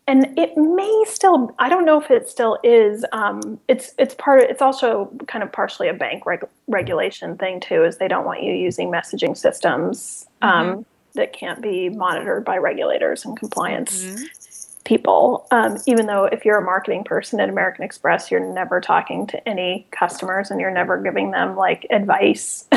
and 0.08 0.38
it 0.38 0.58
may 0.58 1.04
still 1.08 1.56
i 1.60 1.70
don't 1.70 1.86
know 1.86 2.02
if 2.02 2.10
it 2.10 2.28
still 2.28 2.58
is 2.64 3.06
um, 3.12 3.60
it's 3.68 3.94
it's 3.98 4.16
part 4.16 4.44
of 4.44 4.50
it's 4.50 4.62
also 4.62 5.12
kind 5.28 5.44
of 5.44 5.52
partially 5.52 5.88
a 5.88 5.94
bank 5.94 6.26
reg- 6.26 6.48
regulation 6.68 7.38
thing 7.38 7.60
too 7.60 7.84
is 7.84 7.98
they 7.98 8.08
don't 8.08 8.26
want 8.26 8.42
you 8.42 8.52
using 8.54 8.90
messaging 8.90 9.38
systems 9.38 10.26
um, 10.42 10.86
that 11.16 11.34
can't 11.34 11.62
be 11.62 11.90
monitored 11.90 12.46
by 12.46 12.58
regulators 12.58 13.26
and 13.26 13.38
compliance 13.38 14.78
people. 14.84 15.48
Um, 15.52 15.78
even 15.86 16.08
though 16.08 16.26
if 16.26 16.44
you're 16.44 16.58
a 16.58 16.64
marketing 16.64 17.04
person 17.04 17.40
at 17.40 17.50
american 17.50 17.84
express 17.84 18.32
you're 18.32 18.54
never 18.54 18.82
talking 18.82 19.28
to 19.28 19.48
any 19.48 19.88
customers 19.92 20.50
and 20.50 20.60
you're 20.60 20.72
never 20.72 21.02
giving 21.02 21.32
them 21.32 21.56
like 21.56 21.86
advice. 21.90 22.66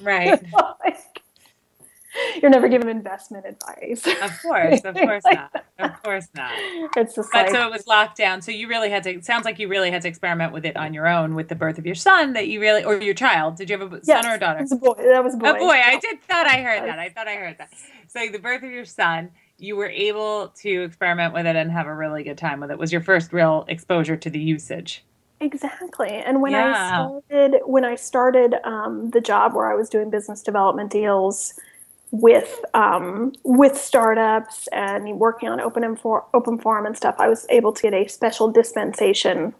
Right. 0.00 0.42
Like, 0.84 1.22
you're 2.40 2.50
never 2.50 2.68
giving 2.68 2.88
investment 2.88 3.44
advice. 3.44 4.06
Of 4.06 4.40
course 4.40 4.84
of 4.84 4.94
course 4.94 5.24
not 5.32 5.65
of 5.78 6.02
course 6.02 6.28
not 6.34 6.52
it's 6.96 7.14
just 7.14 7.30
But 7.32 7.46
like 7.46 7.50
so 7.50 7.66
it 7.66 7.70
was 7.70 7.86
locked 7.86 8.16
down. 8.16 8.40
So 8.42 8.50
you 8.50 8.68
really 8.68 8.90
had 8.90 9.02
to. 9.04 9.10
It 9.10 9.24
sounds 9.24 9.44
like 9.44 9.58
you 9.58 9.68
really 9.68 9.90
had 9.90 10.02
to 10.02 10.08
experiment 10.08 10.52
with 10.52 10.64
it 10.64 10.76
on 10.76 10.94
your 10.94 11.06
own 11.06 11.34
with 11.34 11.48
the 11.48 11.54
birth 11.54 11.78
of 11.78 11.86
your 11.86 11.94
son. 11.94 12.32
That 12.32 12.48
you 12.48 12.60
really, 12.60 12.84
or 12.84 12.96
your 13.00 13.14
child. 13.14 13.56
Did 13.56 13.70
you 13.70 13.78
have 13.78 13.92
a 13.92 14.00
Yes, 14.04 14.22
son 14.24 14.32
or 14.32 14.34
a 14.36 14.38
daughter? 14.38 14.58
it 14.58 14.62
was 14.62 14.72
a 14.72 14.76
boy. 14.76 14.94
That 14.98 15.24
was 15.24 15.34
a 15.34 15.36
boy. 15.36 15.50
A 15.50 15.54
boy. 15.58 15.80
I 15.84 15.98
did 15.98 16.22
thought 16.22 16.46
I 16.46 16.62
heard 16.62 16.82
that. 16.84 16.98
I 16.98 17.08
thought 17.10 17.28
I 17.28 17.34
heard 17.36 17.58
that. 17.58 17.70
So 18.08 18.26
the 18.30 18.38
birth 18.38 18.62
of 18.62 18.70
your 18.70 18.84
son, 18.84 19.30
you 19.58 19.76
were 19.76 19.88
able 19.88 20.48
to 20.62 20.82
experiment 20.84 21.34
with 21.34 21.46
it 21.46 21.56
and 21.56 21.70
have 21.70 21.86
a 21.86 21.94
really 21.94 22.22
good 22.22 22.38
time 22.38 22.60
with 22.60 22.70
it. 22.70 22.78
Was 22.78 22.92
your 22.92 23.02
first 23.02 23.32
real 23.32 23.64
exposure 23.68 24.16
to 24.16 24.30
the 24.30 24.40
usage? 24.40 25.04
Exactly. 25.40 26.08
And 26.10 26.40
when 26.40 26.52
Yeah. 26.52 26.72
I 26.72 27.20
started, 27.28 27.60
when 27.66 27.84
I 27.84 27.94
started 27.96 28.54
um, 28.64 29.10
the 29.10 29.20
job 29.20 29.54
where 29.54 29.70
I 29.70 29.74
was 29.74 29.88
doing 29.90 30.08
business 30.10 30.42
development 30.42 30.90
deals, 30.90 31.54
with 32.20 32.64
um, 32.74 33.32
with 33.44 33.76
startups 33.76 34.68
and 34.72 35.18
working 35.18 35.48
on 35.48 35.60
open 35.60 35.82
Infor- 35.82 36.24
open 36.34 36.58
forum 36.58 36.86
and 36.86 36.96
stuff, 36.96 37.16
I 37.18 37.28
was 37.28 37.46
able 37.50 37.72
to 37.72 37.82
get 37.82 37.94
a 37.94 38.06
special 38.08 38.50
dispensation 38.50 39.54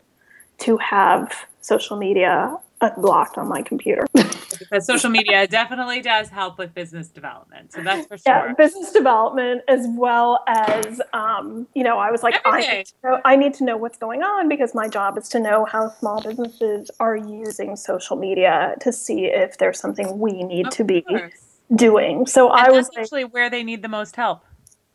to 0.59 0.77
have 0.79 1.47
social 1.61 1.97
media 1.97 2.57
unblocked 2.81 3.39
on 3.39 3.49
my 3.49 3.63
computer. 3.63 4.07
because 4.59 4.87
social 4.87 5.11
media 5.11 5.47
definitely 5.47 6.01
does 6.01 6.29
help 6.29 6.59
with 6.59 6.75
business 6.75 7.09
development. 7.09 7.73
So 7.73 7.83
that's 7.83 8.07
for 8.07 8.19
sure. 8.19 8.49
yeah, 8.49 8.53
business 8.55 8.93
development 8.93 9.63
as 9.69 9.87
well 9.91 10.45
as 10.47 11.01
um, 11.13 11.67
you 11.75 11.83
know, 11.83 11.99
I 11.99 12.11
was 12.11 12.23
like, 12.23 12.35
I 12.45 12.61
need, 12.61 12.87
to 12.87 12.93
know, 13.03 13.21
I 13.25 13.37
need 13.37 13.55
to 13.55 13.65
know 13.65 13.77
what's 13.77 13.99
going 13.99 14.23
on 14.23 14.49
because 14.49 14.75
my 14.75 14.89
job 14.89 15.19
is 15.19 15.29
to 15.31 15.41
know 15.41 15.65
how 15.65 15.89
small 15.89 16.23
businesses 16.23 16.91
are 17.01 17.17
using 17.17 17.77
social 17.77 18.17
media 18.17 18.75
to 18.81 18.93
see 18.93 19.27
if 19.27 19.59
there's 19.59 19.79
something 19.79 20.19
we 20.19 20.43
need 20.43 20.67
Of 20.67 20.75
to 20.75 20.85
be 20.85 21.03
course. 21.03 21.33
Doing. 21.75 22.27
So 22.27 22.51
And 22.51 22.61
I 22.61 22.71
was 22.71 22.87
that's 22.87 22.97
like, 22.97 23.03
actually 23.05 23.25
where 23.25 23.51
they 23.51 23.63
need 23.63 23.83
the 23.83 23.89
most 23.89 24.17
help. 24.17 24.45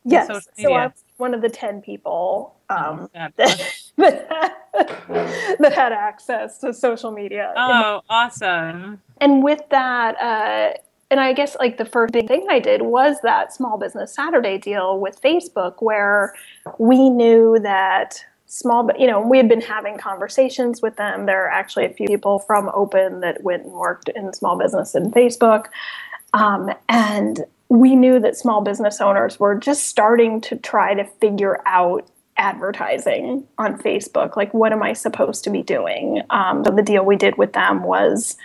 yes. 0.05 0.27
So 0.27 0.73
I 0.73 0.87
was 0.87 1.03
one 1.17 1.33
of 1.33 1.41
the 1.41 1.49
ten 1.49 1.81
people 1.81 2.55
um, 2.69 3.09
Yeah. 3.13 3.29
that, 3.37 4.55
that 4.73 5.73
had 5.73 5.91
access 5.91 6.57
to 6.59 6.73
social 6.73 7.11
media. 7.11 7.53
Oh, 7.57 8.01
awesome. 8.09 9.01
and 9.19 9.43
with 9.43 9.61
that 9.69 10.15
uh, 10.21 10.77
and 11.09 11.19
i 11.19 11.33
guess 11.33 11.55
like 11.59 11.77
the 11.77 11.85
first 11.85 12.13
big 12.13 12.27
thing 12.27 12.47
i 12.49 12.59
did 12.59 12.81
was 12.83 13.17
that 13.23 13.53
small 13.53 13.77
business 13.77 14.13
saturday 14.13 14.57
deal 14.57 14.99
with 14.99 15.21
facebook 15.21 15.75
where 15.79 16.33
we 16.79 17.09
knew 17.09 17.59
that 17.61 18.23
small 18.47 18.83
bu- 18.83 18.97
you 18.99 19.05
know 19.07 19.19
we 19.21 19.35
had 19.37 19.49
been 19.49 19.61
having 19.61 19.97
conversations 19.97 20.81
with 20.81 20.95
them 20.95 21.25
there 21.25 21.43
are 21.45 21.49
actually 21.49 21.85
a 21.85 21.93
few 21.93 22.07
people 22.07 22.39
from 22.39 22.69
open 22.73 23.19
that 23.19 23.43
went 23.43 23.63
and 23.63 23.73
worked 23.73 24.09
in 24.09 24.31
small 24.33 24.57
business 24.57 24.95
in 24.95 25.11
facebook 25.11 25.65
um, 26.33 26.69
and 26.89 27.45
we 27.69 27.95
knew 27.95 28.19
that 28.19 28.37
small 28.37 28.61
business 28.61 28.99
owners 28.99 29.39
were 29.39 29.55
just 29.55 29.87
starting 29.87 30.41
to 30.41 30.57
try 30.57 30.93
to 30.93 31.05
figure 31.05 31.61
out 31.65 32.09
advertising 32.37 33.47
on 33.57 33.77
Facebook. 33.77 34.35
Like, 34.35 34.53
what 34.53 34.73
am 34.73 34.83
I 34.83 34.93
supposed 34.93 35.43
to 35.45 35.49
be 35.49 35.61
doing? 35.61 36.21
Um, 36.29 36.63
so 36.65 36.71
the 36.71 36.81
deal 36.81 37.05
we 37.05 37.15
did 37.15 37.37
with 37.37 37.53
them 37.53 37.83
was 37.83 38.35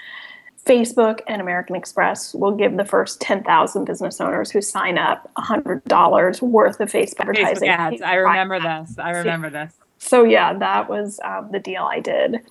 Facebook 0.64 1.20
and 1.27 1.40
American 1.40 1.77
Express 1.77 2.35
will 2.35 2.53
give 2.53 2.77
the 2.77 2.85
first 2.85 3.20
10,000 3.20 3.85
business 3.85 4.20
owners 4.20 4.51
who 4.51 4.61
sign 4.61 4.99
up 4.99 5.31
$100 5.38 6.42
worth 6.42 6.81
of 6.81 6.90
Facebook 6.90 7.27
Facebook 7.27 7.38
advertising. 7.38 7.68
ads. 7.68 8.03
I 8.03 8.14
remember 8.14 8.61
this. 8.61 8.99
I 8.99 9.11
remember 9.11 9.51
this. 9.51 9.72
So, 9.99 10.25
yeah, 10.25 10.53
that 10.59 10.88
was 10.88 11.18
um, 11.25 11.49
the 11.53 11.59
deal 11.61 11.85
I 11.85 12.01
did 12.01 12.42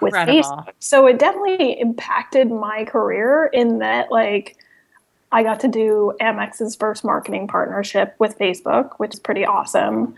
with 0.00 0.14
Facebook. 0.14 0.72
So 0.78 1.06
it 1.06 1.18
definitely 1.18 1.78
impacted 1.80 2.50
my 2.50 2.84
career 2.84 3.50
in 3.52 3.78
that 3.78 4.10
like 4.10 4.56
I 5.32 5.42
got 5.42 5.60
to 5.60 5.68
do 5.68 6.12
Amex's 6.20 6.74
first 6.74 7.04
marketing 7.04 7.46
partnership 7.46 8.14
with 8.18 8.38
Facebook, 8.38 8.94
which 8.98 9.14
is 9.14 9.20
pretty 9.20 9.44
awesome. 9.44 10.14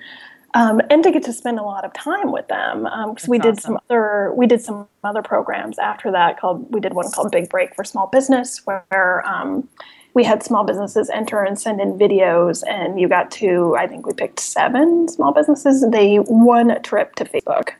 Um, 0.54 0.80
and 0.90 1.02
to 1.02 1.10
get 1.10 1.22
to 1.24 1.32
spend 1.32 1.58
a 1.58 1.62
lot 1.62 1.84
of 1.84 1.92
time 1.94 2.30
with 2.30 2.48
them 2.48 2.84
because 3.10 3.26
we 3.26 3.38
That's 3.38 3.56
did 3.56 3.62
some 3.62 3.78
other 3.88 4.32
we 4.34 4.46
did 4.46 4.60
some 4.60 4.86
other 5.02 5.22
programs 5.22 5.78
after 5.78 6.10
that 6.10 6.38
called 6.38 6.70
we 6.72 6.80
did 6.80 6.92
one 6.92 7.10
called 7.10 7.30
Big 7.30 7.48
Break 7.48 7.74
for 7.74 7.84
Small 7.84 8.08
Business 8.08 8.60
where 8.66 9.26
um, 9.26 9.66
we 10.12 10.24
had 10.24 10.42
small 10.42 10.64
businesses 10.64 11.08
enter 11.08 11.42
and 11.42 11.58
send 11.58 11.80
in 11.80 11.98
videos 11.98 12.62
and 12.68 13.00
you 13.00 13.08
got 13.08 13.30
to 13.32 13.74
I 13.78 13.86
think 13.86 14.06
we 14.06 14.12
picked 14.12 14.40
seven 14.40 15.08
small 15.08 15.32
businesses 15.32 15.86
they 15.90 16.18
won 16.18 16.70
a 16.70 16.80
trip 16.80 17.14
to 17.14 17.24
Facebook. 17.24 17.70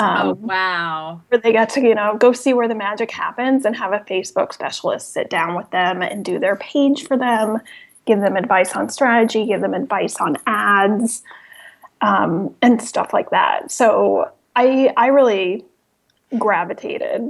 Um, 0.00 0.28
Oh, 0.28 0.32
wow. 0.34 1.20
where 1.28 1.38
they 1.40 1.52
got 1.52 1.68
to 1.70 1.80
you 1.82 1.94
know 1.94 2.16
go 2.16 2.32
see 2.32 2.54
where 2.54 2.66
the 2.66 2.74
magic 2.74 3.10
happens 3.10 3.64
and 3.66 3.76
have 3.76 3.92
a 3.92 3.98
facebook 4.00 4.52
specialist 4.52 5.12
sit 5.12 5.28
down 5.30 5.54
with 5.54 5.70
them 5.70 6.00
and 6.02 6.24
do 6.24 6.38
their 6.38 6.56
page 6.56 7.06
for 7.06 7.16
them 7.18 7.58
give 8.06 8.20
them 8.20 8.34
advice 8.36 8.74
on 8.74 8.88
strategy 8.88 9.44
give 9.46 9.60
them 9.60 9.74
advice 9.74 10.16
on 10.16 10.36
ads 10.46 11.22
um, 12.00 12.54
and 12.62 12.80
stuff 12.80 13.12
like 13.12 13.28
that 13.30 13.70
so 13.70 14.30
i 14.56 14.92
i 14.96 15.08
really 15.08 15.64
gravitated 16.38 17.28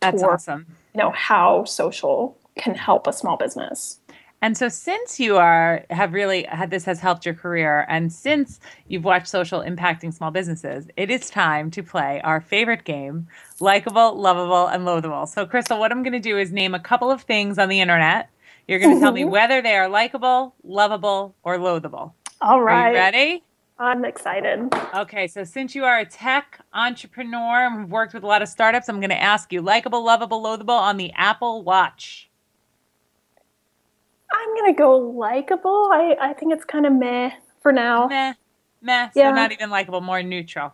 That's 0.00 0.22
toward, 0.22 0.34
awesome. 0.34 0.66
you 0.94 0.98
know 1.02 1.10
how 1.10 1.64
social 1.64 2.36
can 2.56 2.74
help 2.74 3.06
a 3.06 3.12
small 3.12 3.36
business 3.36 3.98
And 4.40 4.56
so 4.56 4.68
since 4.68 5.18
you 5.18 5.36
are 5.36 5.84
have 5.90 6.12
really 6.12 6.44
had 6.44 6.70
this 6.70 6.84
has 6.84 7.00
helped 7.00 7.26
your 7.26 7.34
career 7.34 7.84
and 7.88 8.12
since 8.12 8.60
you've 8.86 9.04
watched 9.04 9.26
social 9.26 9.60
impacting 9.60 10.14
small 10.14 10.30
businesses, 10.30 10.86
it 10.96 11.10
is 11.10 11.28
time 11.28 11.70
to 11.72 11.82
play 11.82 12.20
our 12.22 12.40
favorite 12.40 12.84
game, 12.84 13.26
likable, 13.58 14.14
lovable, 14.14 14.68
and 14.68 14.84
loathable. 14.86 15.26
So 15.26 15.44
Crystal, 15.44 15.78
what 15.78 15.90
I'm 15.90 16.02
going 16.02 16.12
to 16.12 16.20
do 16.20 16.38
is 16.38 16.52
name 16.52 16.74
a 16.74 16.80
couple 16.80 17.10
of 17.10 17.22
things 17.22 17.58
on 17.58 17.68
the 17.68 17.80
internet. 17.80 18.30
You're 18.68 18.78
going 18.78 18.94
to 18.94 19.00
tell 19.00 19.12
me 19.12 19.22
mm-hmm. 19.22 19.30
whether 19.30 19.60
they 19.60 19.74
are 19.76 19.88
likable, 19.88 20.54
lovable, 20.62 21.34
or 21.42 21.58
loathable. 21.58 22.12
All 22.40 22.60
right. 22.60 22.88
Are 22.88 22.90
you 22.90 22.96
ready? 22.96 23.44
i'm 23.80 24.04
excited 24.04 24.68
Okay, 24.94 25.28
so 25.28 25.44
since 25.44 25.74
you 25.76 25.84
are 25.84 26.00
a 26.00 26.04
tech 26.04 26.58
entrepreneur 26.72 27.66
and 27.66 27.88
worked 27.88 28.12
with 28.12 28.24
a 28.24 28.26
lot 28.26 28.42
of 28.42 28.48
startups, 28.48 28.88
I'm 28.88 28.98
going 28.98 29.10
to 29.10 29.20
ask 29.20 29.52
you 29.52 29.62
likable, 29.62 30.04
lovable, 30.04 30.42
loathable 30.42 30.70
on 30.70 30.96
the 30.96 31.12
Apple 31.12 31.62
Watch. 31.62 32.27
I'm 34.30 34.56
gonna 34.56 34.72
go 34.74 34.96
likable 34.98 35.88
i 35.92 36.16
i 36.20 36.32
think 36.32 36.52
it's 36.52 36.64
kind 36.64 36.86
of 36.86 36.92
meh 36.92 37.30
for 37.62 37.72
now 37.72 38.06
Meh, 38.08 38.34
meh. 38.82 39.08
Yeah. 39.14 39.30
So 39.30 39.34
not 39.34 39.52
even 39.52 39.70
likable, 39.70 40.00
more 40.00 40.22
neutral. 40.22 40.72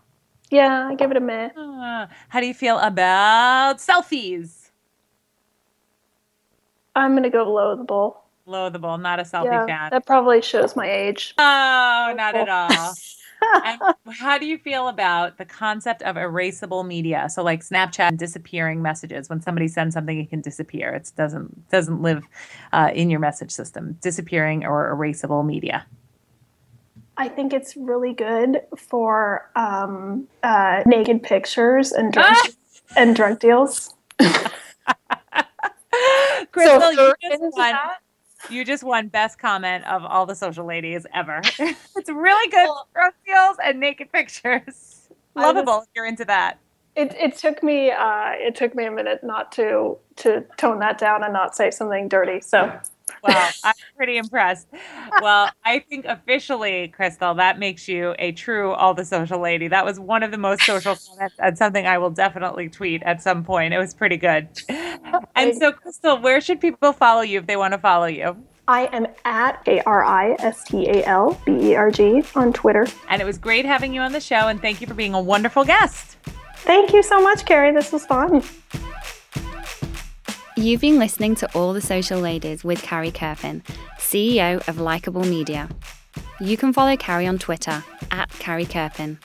yeah 0.51 0.88
i 0.90 0.95
give 0.95 1.11
it 1.11 1.17
a 1.17 1.21
meh 1.21 1.51
Ah, 1.57 2.09
how 2.29 2.40
do 2.40 2.47
you 2.47 2.55
feel 2.55 2.79
about 2.79 3.79
selfies? 3.79 4.71
i'm 6.97 7.14
gonna 7.14 7.31
go 7.31 7.47
loathable 7.47 8.17
Loathable, 8.47 9.01
not 9.01 9.19
a 9.19 9.23
selfie 9.23 9.47
yeah, 9.47 9.64
fan. 9.64 9.88
that 9.90 10.05
probably 10.05 10.43
shows 10.43 10.77
my 10.77 10.85
age. 10.87 11.33
Oh, 11.38 12.12
not 12.14 12.35
at 12.35 12.47
all. 12.51 12.93
and 13.65 13.81
how 14.21 14.39
do 14.39 14.47
you 14.47 14.59
feel 14.59 14.89
about 14.89 15.39
the 15.39 15.45
concept 15.45 16.03
of 16.03 16.17
erasable 16.17 16.87
media? 16.87 17.29
So 17.31 17.43
like 17.43 17.61
Snapchat 17.65 18.17
disappearing 18.17 18.83
messages. 18.83 19.29
When 19.29 19.41
somebody 19.41 19.69
sends 19.69 19.95
something, 19.95 20.19
it 20.19 20.31
can 20.31 20.41
disappear. 20.41 20.91
It 20.95 21.11
doesn't 21.17 21.69
doesn't 21.71 22.03
live 22.03 22.25
uh, 22.73 22.91
in 22.95 23.11
your 23.11 23.21
message 23.21 23.51
system. 23.51 23.99
Disappearing 24.03 24.65
or 24.65 24.95
erasable 24.95 25.45
media. 25.45 25.87
I 27.17 27.29
think 27.29 27.53
it's 27.53 27.77
really 27.77 28.13
good 28.13 28.63
for 28.77 29.49
um, 29.55 30.27
uh, 30.43 30.83
naked 30.85 31.23
pictures 31.23 31.93
and 31.93 32.13
drug, 32.13 32.27
Ah! 32.29 32.49
and 32.97 33.15
drug 33.15 33.39
deals. 33.39 33.95
Crystal, 36.51 36.81
So 36.81 36.91
you 36.91 36.99
you're 37.01 37.17
just 37.23 37.41
won. 37.41 37.53
that? 37.73 37.99
You 38.51 38.65
just 38.65 38.85
won 38.85 39.09
best 39.09 39.39
comment 39.39 39.87
of 39.87 40.05
all 40.05 40.27
the 40.27 40.35
social 40.35 40.67
ladies 40.67 41.07
ever. 41.15 41.41
it's 41.59 42.11
really 42.11 42.51
good 42.51 42.69
drug 42.95 43.15
deals 43.27 43.57
and 43.65 43.81
naked 43.81 44.13
pictures. 44.13 45.09
I 45.37 45.41
was- 45.41 45.55
Lovable 45.55 45.81
if 45.83 45.89
you're 45.95 46.07
into 46.07 46.25
that. 46.27 46.59
It, 46.97 47.13
it 47.15 47.37
took 47.37 47.63
me 47.65 47.91
uh, 47.91 48.31
it 48.35 48.55
took 48.55 48.75
me 48.77 48.85
a 48.85 48.91
minute 48.91 49.25
not 49.25 49.51
to 49.53 49.99
to 50.17 50.45
tone 50.57 50.79
that 50.79 50.97
down 50.97 51.25
and 51.25 51.33
not 51.33 51.57
say 51.57 51.73
something 51.73 52.09
dirty. 52.09 52.41
So 52.41 52.73
Well, 53.23 53.51
I'm 53.64 53.75
pretty 53.97 54.17
impressed. 54.17 54.69
Well, 55.21 55.51
I 55.64 55.81
think 55.81 56.05
officially, 56.05 56.88
Crystal, 56.88 57.35
that 57.35 57.59
makes 57.59 57.88
you 57.88 58.14
a 58.19 58.33
true 58.33 58.73
all 58.73 58.95
the 58.95 59.05
social 59.05 59.40
lady. 59.40 59.69
That 59.69 59.85
was 59.85 59.99
one 59.99 60.23
of 60.23 60.31
the 60.31 60.38
most 60.38 60.62
social 60.62 60.97
comments 61.09 61.37
and 61.38 61.57
something 61.57 61.87
I 61.87 61.99
will 61.99 62.11
definitely 62.11 62.69
tweet 62.69 63.03
at 63.03 63.23
some 63.23 63.45
point. 63.45 63.75
It 63.75 63.79
was 63.79 63.95
pretty 63.95 64.17
good. 64.17 64.49
And 65.37 65.57
so, 65.57 65.73
Crystal, 65.73 66.21
where 66.21 66.40
should 66.40 66.61
people 66.61 66.93
follow 66.93 67.21
you 67.21 67.38
if 67.38 67.47
they 67.47 67.57
want 67.57 67.73
to 67.73 67.79
follow 67.79 68.07
you? 68.07 68.37
I 68.67 68.87
am 68.93 69.07
at 69.25 69.62
A 69.67 69.81
R 69.83 70.03
I 70.05 70.33
S 70.38 70.64
T 70.64 70.88
A 70.88 71.05
L 71.05 71.40
B 71.45 71.71
E 71.71 71.75
R 71.75 71.90
G 71.90 72.23
on 72.35 72.53
Twitter. 72.53 72.87
And 73.09 73.21
it 73.21 73.25
was 73.25 73.37
great 73.37 73.64
having 73.64 73.93
you 73.93 74.01
on 74.01 74.12
the 74.12 74.21
show, 74.21 74.49
and 74.49 74.61
thank 74.61 74.81
you 74.81 74.87
for 74.87 74.95
being 74.95 75.14
a 75.14 75.21
wonderful 75.21 75.64
guest. 75.64 76.17
Thank 76.57 76.93
you 76.93 77.03
so 77.03 77.21
much, 77.21 77.45
Carrie. 77.45 77.73
This 77.73 77.93
was 77.93 78.07
fun. 78.07 78.43
You've 80.57 80.81
been 80.81 81.01
listening 81.01 81.35
to 81.37 81.53
All 81.57 81.73
the 81.73 81.81
Social 81.81 82.21
Ladies 82.21 82.62
with 82.62 82.81
Carrie 82.81 83.11
Kerpen, 83.11 83.62
CEO 83.99 84.67
of 84.69 84.79
Likeable 84.79 85.25
Media. 85.25 85.69
You 86.38 86.57
can 86.57 86.73
follow 86.73 86.97
Carrie 86.97 87.27
on 87.27 87.38
Twitter 87.38 87.83
at 88.12 88.31
Carrie 88.38 88.64
Kerpen. 88.64 89.19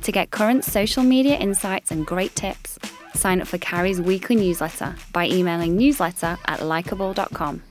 To 0.00 0.12
get 0.12 0.30
current 0.30 0.64
social 0.64 1.02
media 1.02 1.36
insights 1.36 1.90
and 1.90 2.06
great 2.06 2.34
tips, 2.34 2.78
sign 3.12 3.42
up 3.42 3.48
for 3.48 3.58
Carrie's 3.58 4.00
weekly 4.00 4.34
newsletter 4.34 4.96
by 5.12 5.26
emailing 5.26 5.76
newsletter 5.76 6.38
at 6.46 6.62
likable.com. 6.62 7.62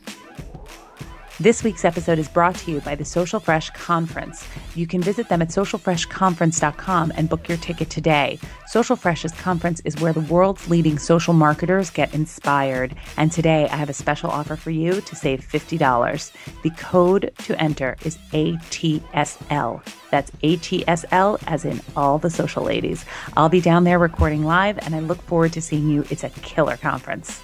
This 1.41 1.63
week's 1.63 1.85
episode 1.85 2.19
is 2.19 2.29
brought 2.29 2.53
to 2.57 2.71
you 2.71 2.81
by 2.81 2.93
the 2.93 3.03
Social 3.03 3.39
Fresh 3.39 3.71
Conference. 3.71 4.47
You 4.75 4.85
can 4.85 5.01
visit 5.01 5.27
them 5.27 5.41
at 5.41 5.47
socialfreshconference.com 5.47 7.13
and 7.15 7.29
book 7.29 7.49
your 7.49 7.57
ticket 7.57 7.89
today. 7.89 8.37
Social 8.67 8.95
Fresh's 8.95 9.31
conference 9.31 9.79
is 9.83 9.99
where 9.99 10.13
the 10.13 10.19
world's 10.19 10.69
leading 10.69 10.99
social 10.99 11.33
marketers 11.33 11.89
get 11.89 12.13
inspired. 12.13 12.93
And 13.17 13.31
today 13.31 13.67
I 13.71 13.75
have 13.75 13.89
a 13.89 13.93
special 13.93 14.29
offer 14.29 14.55
for 14.55 14.69
you 14.69 15.01
to 15.01 15.15
save 15.15 15.41
$50. 15.41 16.31
The 16.61 16.69
code 16.69 17.33
to 17.39 17.59
enter 17.59 17.97
is 18.05 18.19
ATSL. 18.33 19.83
That's 20.11 20.29
ATSL 20.43 21.41
as 21.47 21.65
in 21.65 21.81
all 21.95 22.19
the 22.19 22.29
social 22.29 22.61
ladies. 22.61 23.03
I'll 23.35 23.49
be 23.49 23.61
down 23.61 23.83
there 23.83 23.97
recording 23.97 24.43
live 24.43 24.77
and 24.77 24.93
I 24.93 24.99
look 24.99 25.23
forward 25.23 25.53
to 25.53 25.61
seeing 25.61 25.89
you. 25.89 26.05
It's 26.11 26.23
a 26.23 26.29
killer 26.29 26.77
conference. 26.77 27.41